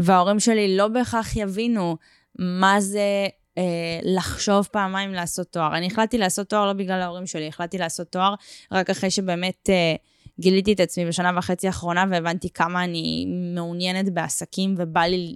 וההורים 0.02 0.40
שלי 0.40 0.78
לא 0.78 0.88
בהכרח 0.88 1.36
יבינו 1.36 1.98
מה 2.40 2.82
זה 2.82 3.28
אה, 3.58 4.00
לחשוב 4.04 4.68
פעמיים 4.72 5.14
לעשות 5.14 5.48
תואר. 5.48 5.78
אני 5.78 5.88
החלטתי 5.88 6.18
לעשות 6.18 6.50
תואר 6.50 6.66
לא 6.66 6.74
בגלל 6.74 7.02
ההורים 7.02 7.28
שלי, 7.28 7.48
החלטתי 7.48 7.78
לעשות 7.78 8.08
תואר 8.08 8.36
רק 8.72 8.90
אחרי 8.90 9.12
שבאמת 9.12 9.70
אה, 9.70 9.96
גיליתי 10.40 10.74
את 10.74 10.80
עצמי 10.80 11.06
בשנה 11.06 11.32
וחצי 11.38 11.68
האחרונה 11.68 12.06
והבנתי 12.10 12.50
כמה 12.50 12.84
אני 12.84 13.26
מעוניינת 13.56 14.14
בעסקים 14.14 14.76
ובא 14.78 15.02
לי 15.02 15.36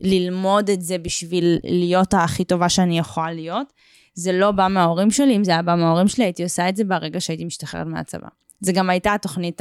ללמוד 0.00 0.70
את 0.70 0.82
זה 0.82 0.98
בשביל 0.98 1.58
להיות 1.64 2.14
הכי 2.14 2.44
טובה 2.44 2.68
שאני 2.68 2.98
יכולה 2.98 3.32
להיות. 3.32 3.72
זה 4.14 4.32
לא 4.32 4.50
בא 4.50 4.68
מההורים 4.68 5.10
שלי, 5.10 5.36
אם 5.36 5.44
זה 5.44 5.50
היה 5.50 5.62
בא 5.62 5.74
מההורים 5.74 6.08
שלי, 6.08 6.24
הייתי 6.24 6.42
עושה 6.42 6.68
את 6.68 6.76
זה 6.76 6.84
ברגע 6.84 7.20
שהייתי 7.20 7.44
משתחררת 7.44 7.86
מהצבא. 7.86 8.28
זה 8.60 8.72
גם 8.72 8.90
הייתה 8.90 9.14
התוכנית 9.14 9.60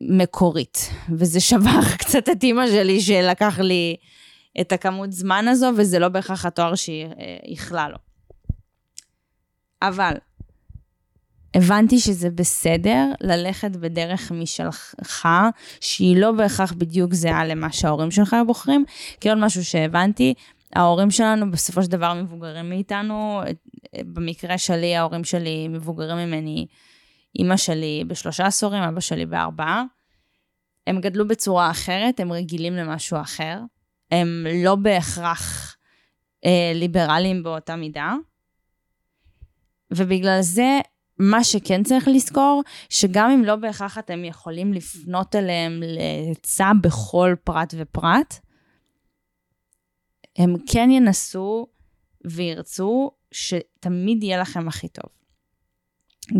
המקורית, 0.00 0.90
וזה 1.10 1.40
שבר 1.40 1.80
קצת 1.98 2.28
את 2.28 2.42
אימא 2.42 2.66
שלי 2.66 3.00
שלקח 3.00 3.58
לי 3.58 3.96
את 4.60 4.72
הכמות 4.72 5.12
זמן 5.12 5.48
הזו, 5.48 5.70
וזה 5.76 5.98
לא 5.98 6.08
בהכרח 6.08 6.46
התואר 6.46 6.74
שהיא 6.74 7.06
איחלה 7.48 7.88
לו. 7.88 7.96
אבל 9.82 10.14
הבנתי 11.54 11.98
שזה 11.98 12.30
בסדר 12.30 13.06
ללכת 13.20 13.70
בדרך 13.70 14.32
משלך, 14.32 14.94
שהיא 15.80 16.16
לא 16.16 16.32
בהכרח 16.32 16.72
בדיוק 16.72 17.14
זהה 17.14 17.44
למה 17.44 17.72
שההורים 17.72 18.10
שלך 18.10 18.36
בוחרים, 18.46 18.84
כי 19.20 19.28
עוד 19.28 19.38
משהו 19.38 19.64
שהבנתי, 19.64 20.34
ההורים 20.74 21.10
שלנו 21.10 21.50
בסופו 21.50 21.82
של 21.82 21.90
דבר 21.90 22.14
מבוגרים 22.14 22.68
מאיתנו, 22.68 23.40
במקרה 24.00 24.58
שלי 24.58 24.96
ההורים 24.96 25.24
שלי 25.24 25.68
מבוגרים 25.68 26.16
ממני, 26.16 26.66
אימא 27.38 27.56
שלי 27.56 28.04
בשלושה 28.06 28.46
עשורים, 28.46 28.82
אבא 28.82 29.00
שלי 29.00 29.26
בארבעה. 29.26 29.84
הם 30.86 31.00
גדלו 31.00 31.28
בצורה 31.28 31.70
אחרת, 31.70 32.20
הם 32.20 32.32
רגילים 32.32 32.74
למשהו 32.74 33.20
אחר, 33.20 33.60
הם 34.10 34.46
לא 34.64 34.74
בהכרח 34.74 35.76
אה, 36.44 36.72
ליברליים 36.74 37.42
באותה 37.42 37.76
מידה, 37.76 38.14
ובגלל 39.90 40.38
זה 40.40 40.80
מה 41.18 41.44
שכן 41.44 41.82
צריך 41.82 42.08
לזכור, 42.08 42.62
שגם 42.88 43.30
אם 43.30 43.44
לא 43.44 43.56
בהכרח 43.56 43.98
אתם 43.98 44.24
יכולים 44.24 44.72
לפנות 44.72 45.34
אליהם 45.34 45.82
לעצה 45.82 46.70
בכל 46.82 47.34
פרט 47.44 47.74
ופרט, 47.76 48.34
הם 50.36 50.56
כן 50.66 50.90
ינסו 50.90 51.66
וירצו 52.24 53.10
שתמיד 53.32 54.22
יהיה 54.22 54.40
לכם 54.40 54.68
הכי 54.68 54.88
טוב. 54.88 55.19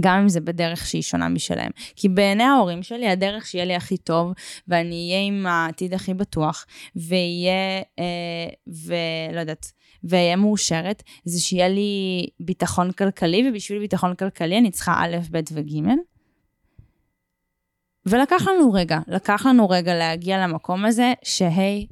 גם 0.00 0.18
אם 0.18 0.29
זה 0.29 0.40
בדרך 0.40 0.87
שהיא 0.87 1.03
שונה 1.03 1.29
משלהם. 1.29 1.70
כי 1.96 2.09
בעיני 2.09 2.44
ההורים 2.44 2.83
שלי, 2.83 3.09
הדרך 3.09 3.46
שיהיה 3.46 3.64
לי 3.64 3.74
הכי 3.74 3.96
טוב, 3.96 4.33
ואני 4.68 5.11
אהיה 5.11 5.26
עם 5.26 5.46
העתיד 5.46 5.94
הכי 5.94 6.14
בטוח, 6.14 6.66
ויהיה, 6.96 7.83
אה, 7.98 8.48
ולא 8.66 9.40
יודעת, 9.40 9.72
ואהיה 10.05 10.37
מאושרת, 10.37 11.03
זה 11.24 11.40
שיהיה 11.40 11.68
לי 11.68 12.26
ביטחון 12.40 12.92
כלכלי, 12.92 13.48
ובשביל 13.48 13.79
ביטחון 13.79 14.14
כלכלי 14.14 14.59
אני 14.59 14.70
צריכה 14.70 14.92
א', 14.92 15.16
ב' 15.31 15.40
וג'. 15.53 15.88
ולקח 18.07 18.42
לנו 18.48 18.72
רגע, 18.72 18.98
לקח 19.09 19.46
לנו 19.46 19.68
רגע 19.68 19.94
להגיע 19.94 20.46
למקום 20.46 20.85
הזה, 20.85 21.12
שהי, 21.24 21.87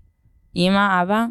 אמא, 0.56 1.02
אבא, 1.02 1.24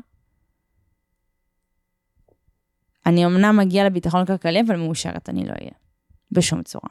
אני 3.05 3.25
אמנם 3.25 3.57
מגיעה 3.57 3.85
לביטחון 3.85 4.25
כלכלי, 4.25 4.61
אבל 4.61 4.75
מאושרת 4.75 5.29
אני 5.29 5.45
לא 5.45 5.53
אהיה. 5.59 5.86
בשום 6.31 6.63
צורה. 6.63 6.89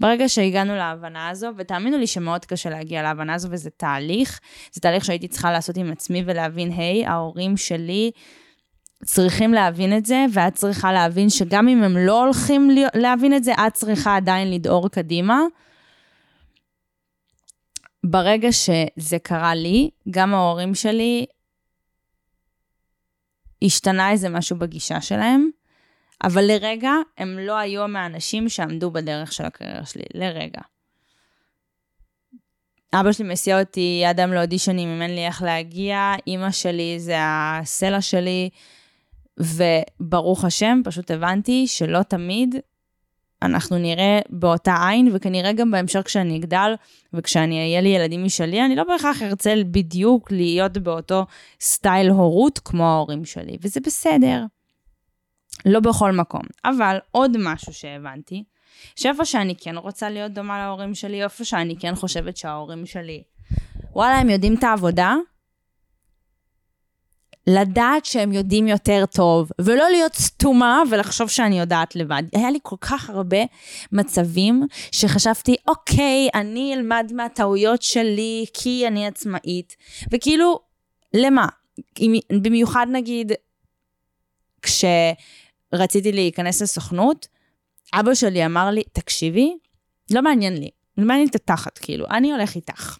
ברגע 0.00 0.28
שהגענו 0.28 0.76
להבנה 0.76 1.28
הזו, 1.28 1.50
ותאמינו 1.56 1.98
לי 1.98 2.06
שמאוד 2.06 2.44
קשה 2.44 2.70
להגיע 2.70 3.02
להבנה 3.02 3.34
הזו, 3.34 3.48
וזה 3.50 3.70
תהליך, 3.70 4.40
זה 4.72 4.80
תהליך 4.80 5.04
שהייתי 5.04 5.28
צריכה 5.28 5.52
לעשות 5.52 5.76
עם 5.76 5.92
עצמי 5.92 6.22
ולהבין, 6.26 6.70
היי, 6.70 7.06
ההורים 7.06 7.56
שלי 7.56 8.10
צריכים 9.04 9.52
להבין 9.52 9.96
את 9.96 10.06
זה, 10.06 10.24
ואת 10.32 10.54
צריכה 10.54 10.92
להבין 10.92 11.30
שגם 11.30 11.68
אם 11.68 11.82
הם 11.82 11.96
לא 11.96 12.24
הולכים 12.24 12.70
להבין 12.94 13.36
את 13.36 13.44
זה, 13.44 13.52
את 13.52 13.74
צריכה 13.74 14.16
עדיין 14.16 14.50
לדהור 14.50 14.88
קדימה. 14.88 15.42
ברגע 18.04 18.52
שזה 18.52 19.18
קרה 19.22 19.54
לי, 19.54 19.90
גם 20.10 20.34
ההורים 20.34 20.74
שלי, 20.74 21.26
השתנה 23.62 24.10
איזה 24.10 24.28
משהו 24.28 24.58
בגישה 24.58 25.00
שלהם, 25.00 25.50
אבל 26.24 26.44
לרגע 26.44 26.92
הם 27.18 27.38
לא 27.38 27.58
היו 27.58 27.88
מהאנשים 27.88 28.48
שעמדו 28.48 28.90
בדרך 28.90 29.32
של 29.32 29.44
הקריירה 29.44 29.86
שלי, 29.86 30.04
לרגע. 30.14 30.60
אבא 32.94 33.12
שלי 33.12 33.28
מסיע 33.28 33.60
אותי 33.60 34.02
עד 34.08 34.20
היום 34.20 34.32
לאודישנים 34.32 34.88
אם 34.88 35.02
אין 35.02 35.14
לי 35.14 35.26
איך 35.26 35.42
להגיע, 35.42 36.14
אימא 36.26 36.50
שלי 36.50 37.00
זה 37.00 37.16
הסלע 37.18 38.00
שלי, 38.00 38.50
וברוך 39.38 40.44
השם, 40.44 40.80
פשוט 40.84 41.10
הבנתי 41.10 41.66
שלא 41.66 42.02
תמיד 42.02 42.54
אנחנו 43.42 43.78
נראה 43.78 44.18
באותה 44.30 44.88
עין, 44.88 45.10
וכנראה 45.12 45.52
גם 45.52 45.70
בהמשך 45.70 46.00
כשאני 46.04 46.38
אגדל, 46.38 46.74
וכשאני 47.12 47.60
אהיה 47.60 47.80
לי 47.80 47.88
ילדים 47.88 48.24
משלי, 48.24 48.64
אני 48.64 48.76
לא 48.76 48.84
בהכרח 48.84 49.22
ארצה 49.22 49.54
בדיוק 49.70 50.32
להיות 50.32 50.78
באותו 50.78 51.26
סטייל 51.60 52.08
הורות 52.08 52.58
כמו 52.58 52.84
ההורים 52.84 53.24
שלי, 53.24 53.56
וזה 53.62 53.80
בסדר. 53.80 54.44
לא 55.64 55.80
בכל 55.80 56.12
מקום. 56.12 56.42
אבל 56.64 56.98
עוד 57.10 57.36
משהו 57.38 57.72
שהבנתי, 57.72 58.44
שאיפה 58.96 59.24
שאני 59.24 59.54
כן 59.56 59.76
רוצה 59.76 60.10
להיות 60.10 60.32
דומה 60.32 60.58
להורים 60.58 60.94
שלי, 60.94 61.22
איפה 61.22 61.44
שאני 61.44 61.76
כן 61.80 61.94
חושבת 61.94 62.36
שההורים 62.36 62.86
שלי, 62.86 63.22
וואלה, 63.92 64.18
הם 64.18 64.30
יודעים 64.30 64.54
את 64.54 64.64
העבודה, 64.64 65.14
לדעת 67.46 68.04
שהם 68.04 68.32
יודעים 68.32 68.68
יותר 68.68 69.04
טוב, 69.06 69.50
ולא 69.60 69.90
להיות 69.90 70.14
סתומה 70.14 70.82
ולחשוב 70.90 71.28
שאני 71.28 71.60
יודעת 71.60 71.96
לבד. 71.96 72.22
היה 72.34 72.50
לי 72.50 72.58
כל 72.62 72.76
כך 72.80 73.10
הרבה 73.10 73.36
מצבים 73.92 74.66
שחשבתי, 74.92 75.56
אוקיי, 75.68 76.28
אני 76.34 76.74
אלמד 76.74 77.10
מהטעויות 77.14 77.82
שלי 77.82 78.44
כי 78.54 78.86
אני 78.86 79.06
עצמאית, 79.06 79.76
וכאילו, 80.12 80.60
למה? 81.14 81.46
במיוחד 82.42 82.86
נגיד, 82.92 83.32
כשרציתי 85.76 86.12
להיכנס 86.12 86.62
לסוכנות, 86.62 87.28
אבא 87.94 88.14
שלי 88.14 88.46
אמר 88.46 88.70
לי, 88.70 88.82
תקשיבי, 88.92 89.56
לא 90.10 90.22
מעניין 90.22 90.56
לי, 90.56 90.70
לא 90.98 91.04
מעניין 91.04 91.28
את 91.28 91.34
התחת, 91.34 91.78
כאילו, 91.78 92.06
אני 92.10 92.32
הולך 92.32 92.54
איתך. 92.54 92.98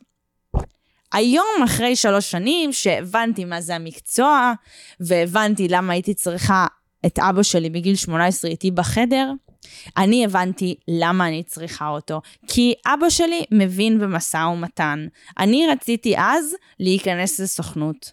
היום, 1.13 1.63
אחרי 1.65 1.97
שלוש 1.97 2.31
שנים, 2.31 2.73
שהבנתי 2.73 3.45
מה 3.45 3.61
זה 3.61 3.75
המקצוע, 3.75 4.53
והבנתי 5.01 5.69
למה 5.69 5.93
הייתי 5.93 6.15
צריכה 6.15 6.67
את 7.07 7.19
אבא 7.19 7.43
שלי 7.43 7.71
בגיל 7.71 7.97
18 7.97 8.51
איתי 8.51 8.71
בחדר, 8.71 9.33
אני 9.97 10.25
הבנתי 10.25 10.75
למה 10.89 11.29
אני 11.29 11.43
צריכה 11.43 11.89
אותו. 11.89 12.21
כי 12.47 12.75
אבא 12.87 13.09
שלי 13.09 13.45
מבין 13.51 13.99
במשא 13.99 14.37
ומתן. 14.37 15.07
אני 15.39 15.67
רציתי 15.67 16.15
אז 16.19 16.55
להיכנס 16.81 17.41
לסוכנות. 17.41 18.13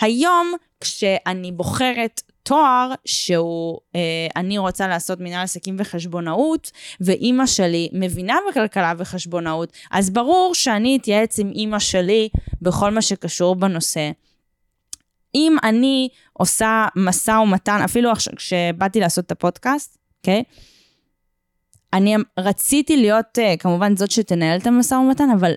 היום, 0.00 0.52
כשאני 0.80 1.52
בוחרת 1.52 2.22
תואר 2.42 2.92
שהוא, 3.04 3.78
אה, 3.96 4.00
אני 4.36 4.58
רוצה 4.58 4.88
לעשות 4.88 5.20
מנהל 5.20 5.44
עסקים 5.44 5.76
וחשבונאות, 5.78 6.70
ואימא 7.00 7.46
שלי 7.46 7.88
מבינה 7.92 8.36
בכלכלה 8.50 8.92
וחשבונאות, 8.98 9.72
אז 9.90 10.10
ברור 10.10 10.54
שאני 10.54 10.96
אתייעץ 10.96 11.38
עם 11.38 11.50
אימא 11.54 11.78
שלי 11.78 12.28
בכל 12.62 12.90
מה 12.90 13.02
שקשור 13.02 13.54
בנושא. 13.54 14.10
אם 15.34 15.56
אני 15.62 16.08
עושה 16.32 16.86
משא 16.96 17.30
ומתן, 17.30 17.80
אפילו 17.84 18.10
עכשיו 18.10 18.34
כשבאתי 18.36 19.00
לעשות 19.00 19.26
את 19.26 19.32
הפודקאסט, 19.32 19.98
אוקיי? 20.18 20.42
Okay? 20.46 20.72
אני 21.92 22.16
רציתי 22.38 22.96
להיות 22.96 23.38
uh, 23.38 23.56
כמובן 23.58 23.96
זאת 23.96 24.10
שתנהל 24.10 24.58
את 24.58 24.66
המשא 24.66 24.94
ומתן, 24.94 25.30
אבל 25.30 25.52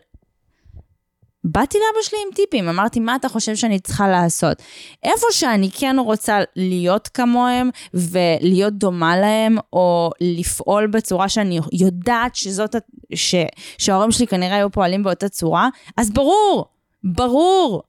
באתי 1.48 1.78
לאבא 1.78 2.04
שלי 2.04 2.18
עם 2.28 2.34
טיפים, 2.36 2.70
אמרתי, 2.70 3.00
מה 3.00 3.16
אתה 3.16 3.30
חושב 3.30 3.56
שאני 3.56 3.80
צריכה 3.80 4.08
לעשות? 4.08 4.58
איפה 5.04 5.28
שאני 5.32 5.70
כן 5.72 5.96
רוצה 6.00 6.40
להיות 6.56 7.08
כמוהם 7.08 7.70
ולהיות 7.94 8.74
דומה 8.74 9.18
להם, 9.18 9.58
או 9.74 10.10
לפעול 10.22 10.88
בצורה 10.88 11.30
שאני 11.30 11.60
יודעת 11.74 12.36
שזאת, 12.36 12.76
ש, 13.14 13.36
שההורים 13.78 14.12
שלי 14.12 14.28
כנראה 14.28 14.56
היו 14.56 14.72
פועלים 14.72 15.04
באותה 15.04 15.30
צורה, 15.30 15.70
אז 15.98 16.12
ברור, 16.12 16.66
ברור. 17.04 17.84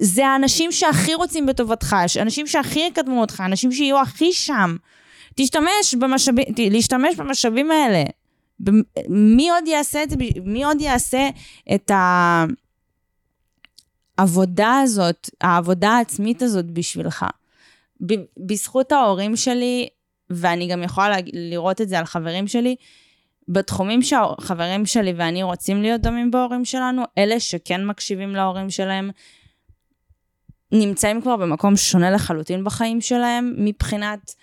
זה 0.00 0.26
האנשים 0.26 0.72
שהכי 0.72 1.14
רוצים 1.14 1.46
בטובתך, 1.46 1.96
אנשים 2.20 2.46
שהכי 2.46 2.80
יקדמו 2.80 3.20
אותך, 3.20 3.42
אנשים 3.46 3.72
שיהיו 3.72 4.00
הכי 4.00 4.32
שם. 4.32 4.76
תשתמש 5.36 5.94
במשאבים, 5.98 6.44
להשתמש 6.70 7.16
במשאבים 7.16 7.70
האלה. 7.70 8.04
מי 9.08 9.50
עוד 9.50 9.66
יעשה 9.66 10.02
את 10.02 10.10
זה, 10.10 10.16
מי 10.44 10.64
עוד 10.64 10.80
יעשה 10.80 11.28
את 11.74 11.90
העבודה 14.18 14.80
הזאת, 14.82 15.30
העבודה 15.40 15.90
העצמית 15.90 16.42
הזאת 16.42 16.70
בשבילך? 16.70 17.26
בזכות 18.36 18.92
ההורים 18.92 19.36
שלי, 19.36 19.88
ואני 20.30 20.68
גם 20.68 20.82
יכולה 20.82 21.16
לראות 21.32 21.80
את 21.80 21.88
זה 21.88 21.98
על 21.98 22.04
חברים 22.04 22.48
שלי, 22.48 22.76
בתחומים 23.48 24.02
שהחברים 24.02 24.86
שלי 24.86 25.12
ואני 25.16 25.42
רוצים 25.42 25.82
להיות 25.82 26.00
דומים 26.00 26.30
בהורים 26.30 26.64
שלנו, 26.64 27.02
אלה 27.18 27.40
שכן 27.40 27.86
מקשיבים 27.86 28.34
להורים 28.34 28.70
שלהם, 28.70 29.10
נמצאים 30.72 31.20
כבר 31.20 31.36
במקום 31.36 31.76
שונה 31.76 32.10
לחלוטין 32.10 32.64
בחיים 32.64 33.00
שלהם, 33.00 33.54
מבחינת 33.58 34.34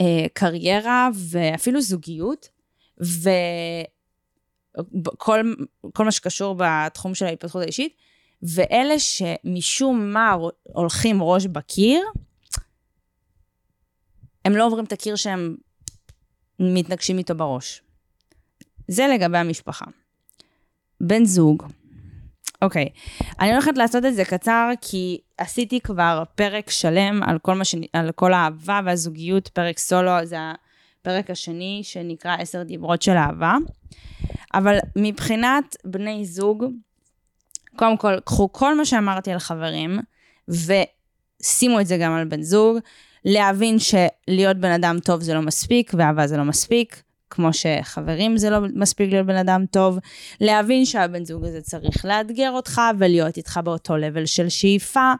אה, 0.00 0.26
קריירה 0.32 1.08
ואפילו 1.14 1.80
זוגיות. 1.80 2.53
וכל 5.06 5.40
כל 5.92 6.04
מה 6.04 6.12
שקשור 6.12 6.56
בתחום 6.58 7.14
של 7.14 7.26
ההתפתחות 7.26 7.62
האישית, 7.62 7.96
ואלה 8.42 8.98
שמשום 8.98 10.12
מה 10.12 10.36
הולכים 10.62 11.22
ראש 11.22 11.46
בקיר, 11.46 12.02
הם 14.44 14.56
לא 14.56 14.66
עוברים 14.66 14.84
את 14.84 14.92
הקיר 14.92 15.16
שהם 15.16 15.56
מתנגשים 16.58 17.18
איתו 17.18 17.34
בראש. 17.34 17.82
זה 18.88 19.06
לגבי 19.06 19.38
המשפחה. 19.38 19.84
בן 21.00 21.24
זוג, 21.24 21.62
אוקיי, 22.62 22.88
אני 23.40 23.52
הולכת 23.52 23.76
לעשות 23.76 24.04
את 24.04 24.14
זה 24.14 24.24
קצר, 24.24 24.70
כי 24.80 25.20
עשיתי 25.38 25.80
כבר 25.80 26.22
פרק 26.34 26.70
שלם 26.70 27.22
על 27.22 27.38
כל, 27.38 27.54
מה 27.54 27.64
ש... 27.64 27.74
על 27.92 28.12
כל 28.12 28.32
האהבה 28.32 28.80
והזוגיות, 28.84 29.48
פרק 29.48 29.78
סולו, 29.78 30.26
זה 30.26 30.36
הפרק 31.04 31.30
השני 31.30 31.80
שנקרא 31.82 32.36
עשר 32.38 32.62
דיברות 32.62 33.02
של 33.02 33.12
אהבה. 33.12 33.56
אבל 34.54 34.78
מבחינת 34.96 35.76
בני 35.84 36.24
זוג, 36.24 36.64
קודם 37.76 37.96
כל, 37.96 38.20
קחו 38.20 38.52
כל 38.52 38.76
מה 38.76 38.84
שאמרתי 38.84 39.32
על 39.32 39.38
חברים, 39.38 39.98
ושימו 40.48 41.80
את 41.80 41.86
זה 41.86 41.96
גם 41.96 42.12
על 42.12 42.24
בן 42.24 42.42
זוג, 42.42 42.78
להבין 43.24 43.76
שלהיות 43.78 44.56
בן 44.56 44.70
אדם 44.70 44.98
טוב 45.04 45.20
זה 45.20 45.34
לא 45.34 45.42
מספיק, 45.42 45.92
ואהבה 45.94 46.26
זה 46.26 46.36
לא 46.36 46.44
מספיק, 46.44 47.02
כמו 47.30 47.48
שחברים 47.52 48.36
זה 48.36 48.50
לא 48.50 48.58
מספיק 48.74 49.10
להיות 49.10 49.26
בן 49.26 49.36
אדם 49.36 49.64
טוב, 49.70 49.98
להבין 50.40 50.84
שהבן 50.84 51.24
זוג 51.24 51.44
הזה 51.44 51.60
צריך 51.60 52.04
לאתגר 52.04 52.50
אותך 52.50 52.80
ולהיות 52.98 53.36
איתך 53.36 53.60
באותו 53.64 53.96
לבל 53.96 54.26
של 54.26 54.48
שאיפה, 54.48 55.12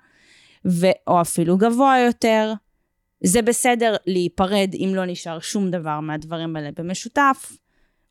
ו- 0.66 0.96
או 1.06 1.20
אפילו 1.20 1.56
גבוה 1.56 1.98
יותר, 2.06 2.52
זה 3.26 3.42
בסדר 3.42 3.96
להיפרד 4.06 4.74
אם 4.74 4.92
לא 4.94 5.06
נשאר 5.06 5.38
שום 5.40 5.70
דבר 5.70 6.00
מהדברים 6.00 6.56
האלה 6.56 6.70
במשותף, 6.76 7.52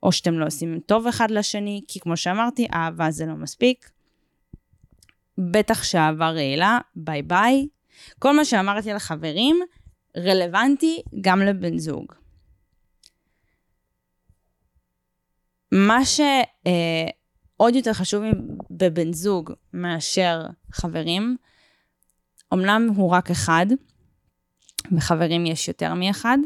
או 0.04 0.12
שאתם 0.12 0.40
לא 0.40 0.46
עושים 0.46 0.80
טוב 0.86 1.08
אחד 1.08 1.32
לשני, 1.32 1.82
כי 1.88 2.00
כמו 2.00 2.18
שאמרתי, 2.18 2.68
אהבה 2.74 3.12
זה 3.12 3.26
לא 3.26 3.34
מספיק. 3.34 3.90
בטח 5.38 5.84
שאהבה 5.84 6.30
רעילה, 6.30 6.80
ביי 6.96 7.22
ביי. 7.22 7.68
כל 8.20 8.36
מה 8.36 8.46
שאמרתי 8.46 8.92
על 8.92 9.00
חברים, 9.00 9.60
רלוונטי 10.18 11.02
גם 11.22 11.40
לבן 11.40 11.78
זוג. 11.78 12.14
מה 15.72 16.06
שעוד 16.06 17.74
אה, 17.74 17.78
יותר 17.78 17.94
חשוב 17.94 18.24
בבן 18.72 19.14
זוג 19.14 19.54
מאשר 19.74 20.46
חברים, 20.72 21.38
אמנם 22.54 22.90
הוא 22.96 23.10
רק 23.10 23.32
אחד, 23.32 23.66
וחברים 24.92 25.46
יש 25.46 25.68
יותר 25.68 25.94
מאחד. 25.94 26.38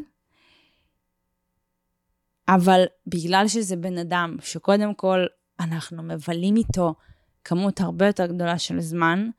אבל 2.48 2.86
בגלל 3.08 3.48
שזה 3.48 3.76
בן 3.76 3.98
אדם 3.98 4.36
שקודם 4.42 4.94
כל 4.94 5.26
אנחנו 5.60 6.04
מבלים 6.04 6.56
איתו 6.56 6.96
כמות 7.44 7.82
הרבה 7.82 8.08
יותר 8.08 8.26
גדולה 8.26 8.58
של 8.60 8.80
זמן, 8.80 9.30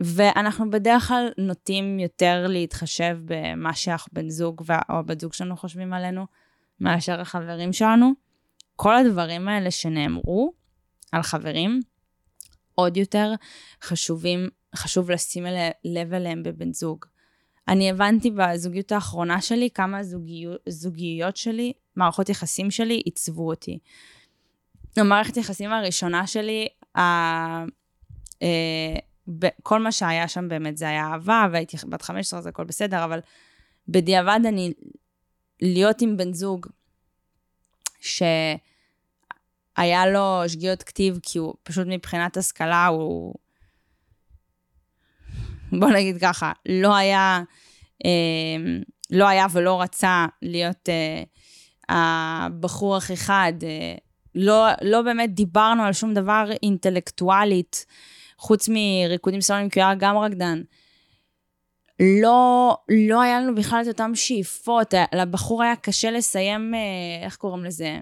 ואנחנו 0.00 0.70
בדרך 0.70 1.08
כלל 1.08 1.28
נוטים 1.38 1.98
יותר 1.98 2.46
להתחשב 2.48 3.18
במה 3.24 3.74
שהבן 3.74 4.28
זוג 4.28 4.62
או 4.88 4.94
הבת 4.94 5.20
זוג 5.20 5.32
שלנו 5.32 5.56
חושבים 5.56 5.92
עלינו, 5.92 6.26
מאשר 6.80 7.20
החברים 7.20 7.72
שלנו. 7.72 8.12
כל 8.76 8.96
הדברים 8.96 9.48
האלה 9.48 9.70
שנאמרו 9.70 10.52
על 11.12 11.22
חברים, 11.22 11.80
עוד 12.74 12.96
יותר 12.96 13.32
חשובים, 13.82 14.48
חשוב 14.76 15.10
לשים 15.10 15.44
לב 15.84 16.14
אליהם 16.14 16.42
בבן 16.42 16.72
זוג. 16.72 17.04
אני 17.68 17.90
הבנתי 17.90 18.30
בזוגיות 18.30 18.92
האחרונה 18.92 19.40
שלי 19.40 19.68
כמה 19.74 20.00
זוגיות, 20.68 21.36
שלי, 21.36 21.72
מערכות 21.96 22.28
יחסים 22.28 22.70
שלי, 22.70 22.94
עיצבו 22.94 23.48
אותי. 23.48 23.78
המערכת 24.96 25.36
יחסים 25.36 25.72
הראשונה 25.72 26.26
שלי. 26.26 26.68
אה, 26.96 27.64
כל 29.62 29.82
מה 29.82 29.92
שהיה 29.92 30.28
שם 30.28 30.48
באמת 30.48 30.76
זה 30.76 30.88
היה 30.88 31.12
אהבה, 31.12 31.46
והייתי 31.52 31.76
בת 31.88 32.02
15, 32.02 32.38
אז 32.38 32.46
הכל 32.46 32.64
בסדר, 32.64 33.04
אבל 33.04 33.20
בדיעבד 33.88 34.40
אני, 34.46 34.72
להיות 35.62 36.02
עם 36.02 36.16
בן 36.16 36.32
זוג 36.32 36.66
שהיה 38.00 38.56
לו 40.12 40.42
שגיאות 40.48 40.82
כתיב, 40.82 41.18
כי 41.22 41.38
הוא 41.38 41.54
פשוט 41.62 41.86
מבחינת 41.90 42.36
השכלה, 42.36 42.86
הוא 42.86 43.34
בוא 45.80 45.90
נגיד 45.90 46.20
ככה, 46.20 46.52
לא 46.68 46.96
היה, 46.96 47.42
אה, 48.04 48.10
לא 49.10 49.28
היה 49.28 49.46
ולא 49.52 49.82
רצה 49.82 50.26
להיות 50.42 50.88
אה, 50.88 51.22
הבחור 51.88 52.96
הכי 52.96 53.16
חד. 53.16 53.52
אה, 53.62 53.94
לא, 54.34 54.66
לא 54.82 55.02
באמת 55.02 55.34
דיברנו 55.34 55.82
על 55.82 55.92
שום 55.92 56.14
דבר 56.14 56.48
אינטלקטואלית, 56.62 57.86
חוץ 58.38 58.68
מריקודים 58.68 59.40
סלונים, 59.40 59.68
כי 59.68 59.80
הוא 59.80 59.86
היה 59.86 59.94
גם 59.94 60.16
רקדן. 60.16 60.62
לא, 62.22 62.76
לא 63.08 63.22
היה 63.22 63.40
לנו 63.40 63.54
בכלל 63.54 63.82
את 63.82 63.88
אותן 63.88 64.14
שאיפות, 64.14 64.94
לבחור 65.14 65.62
היה 65.62 65.76
קשה 65.76 66.10
לסיים, 66.10 66.74
אה, 66.74 67.24
איך 67.24 67.36
קוראים 67.36 67.64
לזה? 67.64 67.98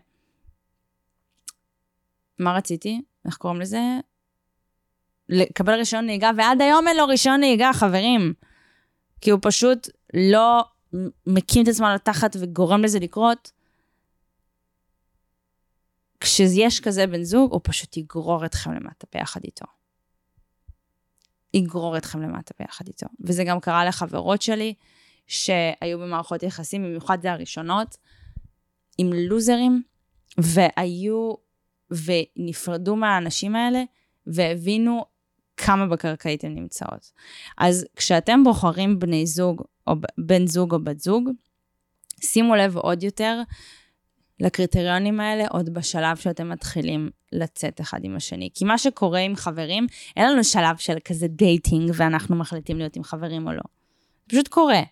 מה 2.39 2.57
רציתי? 2.57 3.01
איך 3.27 3.37
קוראים 3.37 3.61
לזה? 3.61 3.81
לקבל 5.29 5.75
רישיון 5.75 6.07
נהיגה, 6.07 6.31
ועד 6.37 6.61
היום 6.61 6.89
אין 6.89 6.97
לו 6.97 7.07
רישיון 7.07 7.41
נהיגה, 7.41 7.71
חברים. 7.73 8.33
כי 9.21 9.31
הוא 9.31 9.41
פשוט 9.43 9.89
לא 10.15 10.65
מקים 11.27 11.63
את 11.63 11.69
עצמו 11.69 11.87
לתחת 11.95 12.37
וגורם 12.41 12.83
לזה 12.83 12.99
לקרות. 12.99 13.51
כשיש 16.21 16.81
כזה 16.81 17.07
בן 17.07 17.23
זוג, 17.23 17.53
הוא 17.53 17.61
פשוט 17.65 17.97
יגרור 17.97 18.45
אתכם 18.45 18.73
למטה 18.73 19.07
ביחד 19.15 19.41
איתו. 19.45 19.67
יגרור 21.55 21.97
אתכם 21.97 22.23
למטה 22.23 22.55
ביחד 22.59 22.87
איתו. 22.87 23.07
וזה 23.21 23.45
גם 23.45 23.61
קרה 23.61 23.85
לחברות 23.85 24.43
שלי, 24.43 24.75
שהיו 25.27 25.99
במערכות 25.99 26.43
יחסים, 26.43 26.83
במיוחד 26.83 27.23
זה 27.23 27.33
הראשונות, 27.33 27.97
עם 28.99 29.13
לוזרים, 29.13 29.83
והיו, 30.39 31.35
ונפרדו 31.91 32.97
מהאנשים 32.97 33.57
האלה, 33.57 33.83
והבינו 34.27 35.05
כמה 35.57 35.87
בקרקעית 35.87 36.45
הן 36.45 36.55
נמצאות. 36.55 37.13
אז 37.59 37.87
כשאתם 37.97 38.45
בוחרים 38.45 38.99
בני 38.99 39.27
זוג, 39.27 39.63
או 39.87 39.95
בן 40.19 40.47
זוג 40.47 40.75
או 40.75 40.85
בת 40.85 41.01
זוג, 41.01 41.31
שימו 42.21 42.57
לב 42.57 42.77
עוד 42.77 43.03
יותר 43.03 43.43
לקריטריונים 44.41 45.21
האלה 45.21 45.45
עוד 45.51 45.75
בשלב 45.75 46.17
שאתם 46.17 46.49
מתחילים 46.49 47.11
לצאת 47.33 47.81
אחד 47.81 47.99
עם 48.03 48.17
השני. 48.17 48.51
כי 48.55 48.65
מה 48.65 48.79
שקורה 48.79 49.21
עם 49.21 49.37
חברים, 49.37 49.87
אין 50.17 50.33
לנו 50.33 50.45
שלב 50.45 50.77
של 50.77 50.97
כזה 51.05 51.29
dating 51.29 51.91
ואנחנו 51.95 52.37
מחליטים 52.37 52.79
להיות 52.79 52.97
עם 52.97 53.05
חברים 53.05 53.47
או 53.47 53.53
לא. 53.53 53.63
זה 54.23 54.29
פשוט 54.29 54.49
קורה. 54.49 54.83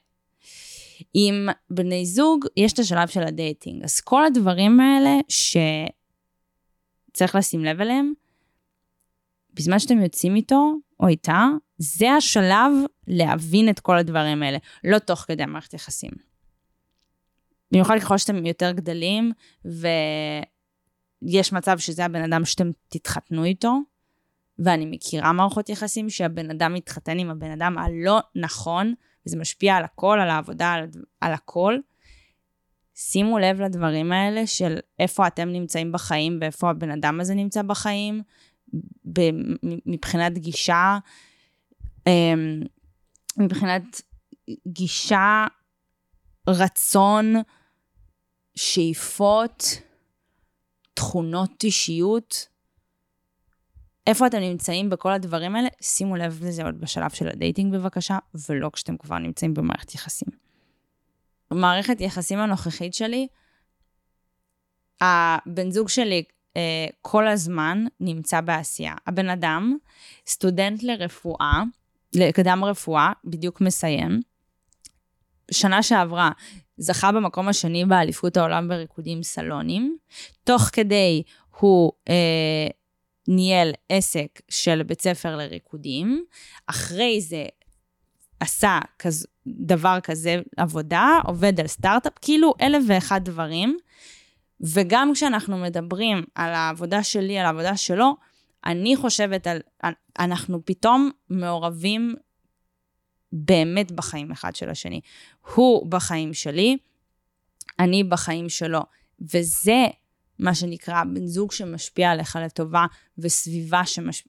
עם 1.15 1.49
בני 1.71 2.07
זוג, 2.07 2.45
יש 2.57 2.73
את 2.73 2.79
השלב 2.79 3.09
של 3.09 3.23
ה 3.23 3.30
dating. 3.30 3.85
אז 3.85 4.01
כל 4.01 4.25
הדברים 4.25 4.81
האלה 4.81 5.19
שצריך 5.29 7.35
לשים 7.35 7.65
לב 7.65 7.81
אליהם, 7.81 8.13
בזמן 9.55 9.79
שאתם 9.79 10.01
יוצאים 10.01 10.37
איתו 10.37 10.75
או 11.01 11.09
איתה, 11.09 11.49
זה 11.79 12.13
השלב 12.13 12.73
להבין 13.07 13.69
את 13.69 13.81
כל 13.81 13.99
הדברים 13.99 14.43
האלה, 14.43 14.59
לא 14.85 14.99
תוך 14.99 15.21
כדי 15.21 15.43
המערכת 15.43 15.75
יחסים. 15.75 16.11
במיוחד 17.73 17.97
ככל 18.01 18.19
שאתם 18.19 18.47
יותר 18.47 18.73
גדלים, 18.73 19.33
ויש 19.65 21.53
מצב 21.53 21.79
שזה 21.79 22.05
הבן 22.05 22.23
אדם 22.23 22.45
שאתם 22.45 22.71
תתחתנו 22.89 23.45
איתו, 23.45 23.79
ואני 24.59 24.87
מכירה 24.87 25.33
מערכות 25.33 25.69
יחסים 25.69 26.11
שהבן 26.11 26.51
אדם 26.51 26.75
מתחתן 26.75 27.19
עם 27.19 27.31
הבן 27.31 27.51
אדם 27.51 27.79
הלא 27.79 28.21
נכון, 28.35 28.95
וזה 29.27 29.37
משפיע 29.37 29.77
על 29.77 29.85
הכל, 29.85 30.19
על 30.23 30.31
העבודה, 30.31 30.73
על, 30.73 30.89
על 31.21 31.33
הכל. 31.33 31.79
שימו 32.95 33.39
לב 33.39 33.61
לדברים 33.61 34.13
האלה 34.13 34.47
של 34.47 34.79
איפה 34.99 35.27
אתם 35.27 35.49
נמצאים 35.49 35.93
בחיים 35.93 36.39
ואיפה 36.41 36.71
הבן 36.71 36.91
אדם 36.91 37.21
הזה 37.21 37.35
נמצא 37.35 37.63
בחיים, 37.63 38.23
מבחינת 39.87 40.39
גישה, 40.39 40.99
אמ, 42.07 42.63
מבחינת 43.39 44.03
גישה, 44.69 45.47
רצון, 46.49 47.35
שאיפות, 48.55 49.65
תכונות 50.95 51.65
אישיות, 51.65 52.49
איפה 54.07 54.27
אתם 54.27 54.39
נמצאים 54.39 54.91
בכל 54.91 55.13
הדברים 55.13 55.57
האלה, 55.57 55.69
שימו 55.81 56.17
לב 56.17 56.41
לזה 56.45 56.65
עוד 56.65 56.81
בשלב 56.81 57.11
של 57.11 57.29
הדייטינג 57.29 57.75
בבקשה, 57.75 58.19
ולא 58.49 58.71
כשאתם 58.73 58.97
כבר 58.97 59.19
נמצאים 59.19 59.55
במערכת 59.55 59.95
יחסים. 59.95 60.29
במערכת 61.51 62.01
יחסים 62.01 62.39
הנוכחית 62.39 62.95
שלי, 62.95 63.27
הבן 65.01 65.71
זוג 65.71 65.89
שלי 65.89 66.25
אה, 66.57 66.87
כל 67.03 67.29
הזמן 67.29 67.85
נמצא 68.01 68.41
בעשייה. 68.41 68.95
הבן 69.07 69.29
אדם, 69.29 69.77
סטודנט 70.27 70.83
לרפואה, 70.83 71.63
לקדם 72.15 72.65
רפואה, 72.65 73.13
בדיוק 73.25 73.61
מסיים. 73.61 74.21
שנה 75.51 75.83
שעברה 75.83 76.31
זכה 76.77 77.13
במקום 77.13 77.49
השני 77.49 77.85
באליפות 77.85 78.37
העולם 78.37 78.69
בריקודים 78.69 79.23
סלונים. 79.23 79.97
תוך 80.45 80.63
כדי 80.63 81.23
הוא 81.61 81.93
אה, 82.09 82.69
ניהל 83.29 83.73
עסק 83.89 84.41
של 84.49 84.83
בית 84.83 85.01
ספר 85.01 85.37
לריקודים. 85.37 86.25
אחרי 86.67 87.21
זה 87.21 87.45
עשה 88.41 88.79
כז, 88.99 89.27
דבר 89.47 89.99
כזה 90.03 90.37
עבודה, 90.57 91.19
עובד 91.25 91.61
על 91.61 91.67
סטארט-אפ, 91.67 92.13
כאילו 92.23 92.55
אלף 92.61 92.85
ואחד 92.87 93.25
דברים. 93.25 93.77
וגם 94.63 95.11
כשאנחנו 95.15 95.59
מדברים 95.59 96.25
על 96.35 96.55
העבודה 96.55 97.03
שלי, 97.03 97.39
על 97.39 97.47
העבודה 97.47 97.77
שלו, 97.77 98.17
אני 98.65 98.97
חושבת 98.97 99.47
על, 99.47 99.93
אנחנו 100.19 100.65
פתאום 100.65 101.11
מעורבים 101.31 102.15
באמת 103.33 103.93
בחיים 103.93 104.31
אחד 104.31 104.57
של 104.57 104.71
השני. 104.71 105.01
הוא 105.55 105.91
בחיים 105.91 106.35
שלי, 106.35 106.77
אני 107.79 108.05
בחיים 108.05 108.49
שלו. 108.49 108.81
וזה 109.21 109.87
מה 110.39 110.55
שנקרא 110.55 111.05
בן 111.05 111.27
זוג 111.27 111.53
שמשפיע 111.53 112.11
עליך 112.11 112.39
לטובה, 112.45 112.87
וסביבה 113.19 113.87
שמש... 113.87 114.29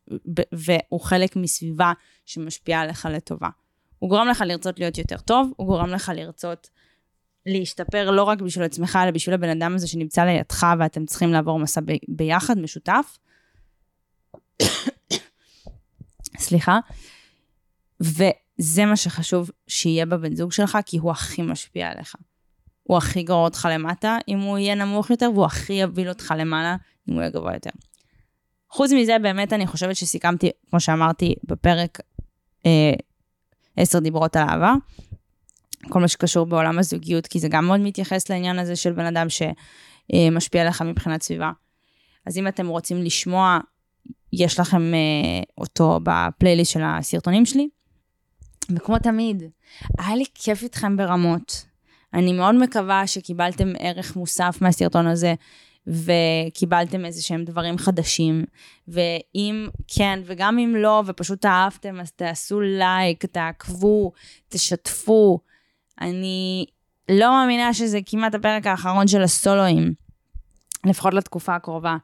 והוא 0.51 1.01
חלק 1.01 1.35
מסביבה 1.35 1.93
שמשפיעה 2.25 2.81
עליך 2.81 3.05
לטובה. 3.11 3.49
הוא 3.99 4.09
גורם 4.09 4.27
לך 4.27 4.43
לרצות 4.47 4.79
להיות 4.79 4.97
יותר 4.97 5.17
טוב, 5.17 5.51
הוא 5.55 5.67
גורם 5.67 5.89
לך 5.89 6.11
לרצות 6.15 6.69
להשתפר 7.45 8.11
לא 8.11 8.23
רק 8.23 8.41
בשביל 8.41 8.65
עצמך, 8.65 8.99
אלא 9.03 9.11
בשביל 9.11 9.35
הבן 9.35 9.49
אדם 9.49 9.75
הזה 9.75 9.87
שנמצא 9.87 10.23
לידך 10.23 10.67
ואתם 10.79 11.05
צריכים 11.05 11.33
לעבור 11.33 11.59
מסע 11.59 11.81
ב... 11.81 11.91
ביחד, 12.07 12.57
משותף. 12.57 13.17
סליחה. 16.37 16.79
וזה 17.99 18.85
מה 18.85 18.95
שחשוב 18.95 19.51
שיהיה 19.67 20.05
בבן 20.05 20.35
זוג 20.35 20.51
שלך, 20.51 20.77
כי 20.85 20.97
הוא 20.97 21.11
הכי 21.11 21.41
משפיע 21.41 21.91
עליך. 21.91 22.15
הוא 22.83 22.97
הכי 22.97 23.19
יגרור 23.19 23.45
אותך 23.45 23.67
למטה 23.71 24.17
אם 24.27 24.39
הוא 24.39 24.57
יהיה 24.57 24.75
נמוך 24.75 25.09
יותר, 25.09 25.29
והוא 25.33 25.45
הכי 25.45 25.73
יוביל 25.73 26.09
אותך 26.09 26.33
למעלה 26.37 26.75
אם 27.09 27.13
הוא 27.13 27.21
יהיה 27.21 27.31
גבוה 27.31 27.53
יותר. 27.53 27.69
חוץ 28.69 28.91
מזה, 28.91 29.15
באמת 29.21 29.53
אני 29.53 29.67
חושבת 29.67 29.95
שסיכמתי, 29.95 30.51
כמו 30.69 30.79
שאמרתי 30.79 31.35
בפרק 31.43 31.99
אה, 32.65 32.93
עשר 33.77 33.99
דיברות 33.99 34.35
על 34.35 34.49
אהבה, 34.49 34.73
כל 35.89 35.99
מה 35.99 36.07
שקשור 36.07 36.45
בעולם 36.45 36.79
הזוגיות, 36.79 37.27
כי 37.27 37.39
זה 37.39 37.47
גם 37.47 37.65
מאוד 37.65 37.79
מתייחס 37.79 38.29
לעניין 38.29 38.59
הזה 38.59 38.75
של 38.75 38.93
בן 38.93 39.05
אדם 39.05 39.27
שמשפיע 39.29 40.61
עליך 40.61 40.81
מבחינת 40.81 41.23
סביבה. 41.23 41.51
אז 42.25 42.37
אם 42.37 42.47
אתם 42.47 42.67
רוצים 42.67 43.01
לשמוע, 43.01 43.59
יש 44.33 44.59
לכם 44.59 44.93
אה, 44.93 45.43
אותו 45.57 45.99
בפלייליסט 46.03 46.71
של 46.71 46.81
הסרטונים 46.83 47.45
שלי. 47.45 47.69
וכמו 48.75 48.99
תמיד, 48.99 49.43
היה 49.99 50.15
לי 50.15 50.23
כיף 50.33 50.63
איתכם 50.63 50.97
ברמות. 50.97 51.65
אני 52.13 52.33
מאוד 52.33 52.55
מקווה 52.55 53.07
שקיבלתם 53.07 53.73
ערך 53.79 54.15
מוסף 54.15 54.57
מהסרטון 54.61 55.07
הזה, 55.07 55.33
וקיבלתם 55.87 57.05
איזה 57.05 57.21
שהם 57.21 57.43
דברים 57.43 57.77
חדשים. 57.77 58.45
ואם 58.87 59.67
כן, 59.87 60.19
וגם 60.25 60.59
אם 60.59 60.75
לא, 60.75 61.03
ופשוט 61.05 61.45
אהבתם, 61.45 61.99
אז 61.99 62.11
תעשו 62.11 62.61
לייק, 62.61 63.25
תעקבו, 63.25 64.11
תשתפו. 64.49 65.39
אני 66.01 66.65
לא 67.09 67.31
מאמינה 67.31 67.73
שזה 67.73 67.99
כמעט 68.05 68.35
הפרק 68.35 68.67
האחרון 68.67 69.07
של 69.07 69.21
הסולואים, 69.21 69.93
לפחות 70.85 71.13
לתקופה 71.13 71.55
הקרובה. 71.55 71.97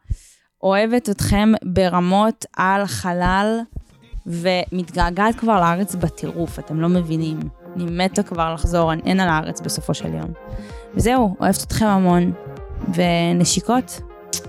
אוהבת 0.64 1.10
אתכם 1.10 1.52
ברמות 1.64 2.46
על 2.58 2.86
חלל, 2.86 3.60
ומתגעגעת 4.26 5.36
כבר 5.36 5.60
לארץ 5.60 5.96
בטירוף, 5.96 6.60
אתם 6.60 6.82
לא 6.82 6.90
מבינים. 6.90 7.40
אני 7.76 7.86
מתה 7.86 8.24
כבר 8.24 8.54
לחזור, 8.54 8.94
אין 8.94 9.20
על 9.20 9.30
הארץ 9.30 9.62
בסופו 9.62 9.94
של 9.94 10.14
יום. 10.14 10.32
וזהו, 10.96 11.36
אוהבת 11.40 11.64
אתכם 11.64 11.86
המון, 11.86 12.34
ונשיקות, 12.94 14.02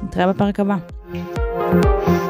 נתראה 0.03 0.33
בפרק 0.33 0.61
הבא. 0.61 0.77
Okay. 1.13 2.30